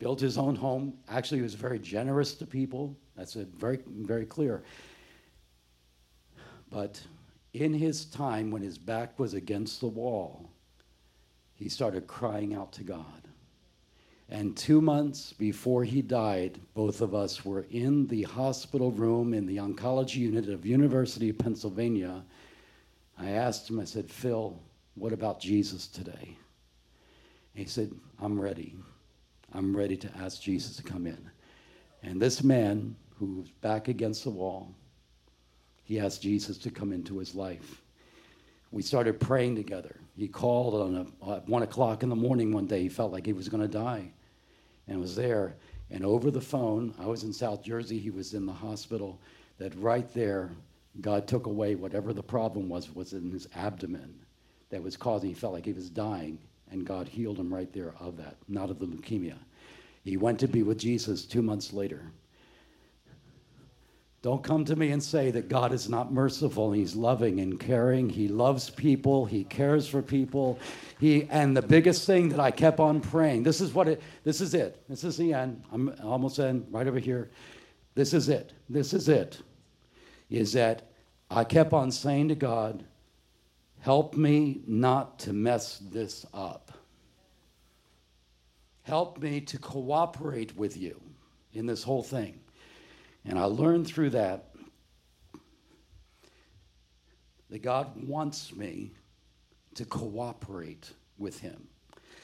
[0.00, 0.94] built his own home.
[1.08, 2.96] Actually, he was very generous to people.
[3.16, 4.64] That's very, very clear.
[6.68, 7.00] But
[7.52, 10.50] in his time, when his back was against the wall,
[11.54, 13.23] he started crying out to God.
[14.30, 19.46] And two months before he died, both of us were in the hospital room in
[19.46, 22.24] the oncology unit of University of Pennsylvania.
[23.18, 24.58] I asked him, I said, Phil,
[24.94, 26.36] what about Jesus today?
[27.54, 28.74] he said, I'm ready.
[29.52, 31.30] I'm ready to ask Jesus to come in.
[32.02, 34.74] And this man, who was back against the wall,
[35.84, 37.82] he asked Jesus to come into his life.
[38.72, 40.00] We started praying together.
[40.16, 42.82] He called on a, at one o'clock in the morning one day.
[42.82, 44.12] He felt like he was going to die,
[44.86, 45.56] and was there.
[45.90, 47.98] And over the phone, I was in South Jersey.
[47.98, 49.20] He was in the hospital.
[49.58, 50.50] That right there,
[51.00, 54.14] God took away whatever the problem was was in his abdomen
[54.70, 55.28] that was causing.
[55.28, 56.38] He felt like he was dying,
[56.70, 59.36] and God healed him right there of that, not of the leukemia.
[60.02, 62.02] He went to be with Jesus two months later.
[64.24, 66.72] Don't come to me and say that God is not merciful.
[66.72, 68.08] He's loving and caring.
[68.08, 69.26] He loves people.
[69.26, 70.58] He cares for people.
[70.98, 73.42] He and the biggest thing that I kept on praying.
[73.42, 74.00] This is what it.
[74.22, 74.82] This is it.
[74.88, 75.62] This is the end.
[75.70, 76.66] I'm almost in.
[76.70, 77.28] Right over here.
[77.94, 78.54] This is it.
[78.70, 79.42] This is it.
[80.30, 80.90] Is that
[81.30, 82.82] I kept on saying to God,
[83.80, 86.72] "Help me not to mess this up.
[88.84, 90.98] Help me to cooperate with you
[91.52, 92.40] in this whole thing."
[93.24, 94.50] And I learned through that
[97.50, 98.90] that God wants me
[99.74, 101.68] to cooperate with Him.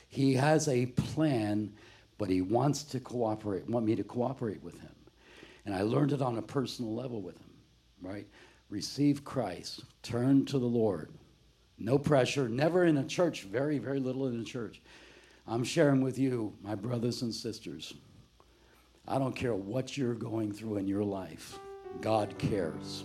[0.09, 1.72] He has a plan,
[2.18, 4.94] but He wants to cooperate, want me to cooperate with Him.
[5.64, 7.51] And I learned it on a personal level with Him,
[8.03, 8.26] right?
[8.70, 11.12] Receive Christ, turn to the Lord.
[11.78, 14.82] No pressure, never in a church, very, very little in a church.
[15.46, 17.94] I'm sharing with you, my brothers and sisters.
[19.07, 21.59] I don't care what you're going through in your life,
[22.01, 23.05] God cares.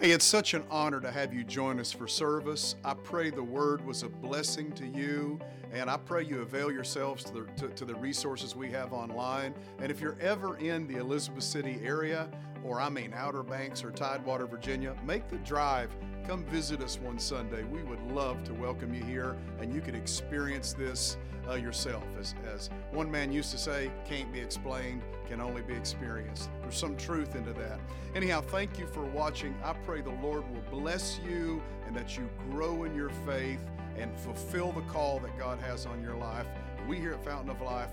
[0.00, 2.76] Hey, it's such an honor to have you join us for service.
[2.84, 5.40] I pray the word was a blessing to you,
[5.72, 9.54] and I pray you avail yourselves to the, to, to, the resources we have online.
[9.80, 12.30] And if you're ever in the Elizabeth City area,
[12.64, 15.90] or I mean Outer Banks or Tidewater, Virginia, make the drive.
[16.26, 17.64] Come visit us one Sunday.
[17.64, 21.16] We would love to welcome you here, and you can experience this
[21.48, 22.04] uh, yourself.
[22.18, 26.50] As, as one man used to say, can't be explained, can only be experienced.
[26.60, 27.80] There's some truth into that.
[28.14, 29.54] Anyhow, thank you for watching.
[29.64, 33.60] I pray the Lord will bless you and that you grow in your faith
[33.96, 36.46] and fulfill the call that God has on your life.
[36.86, 37.90] We here at Fountain of Life.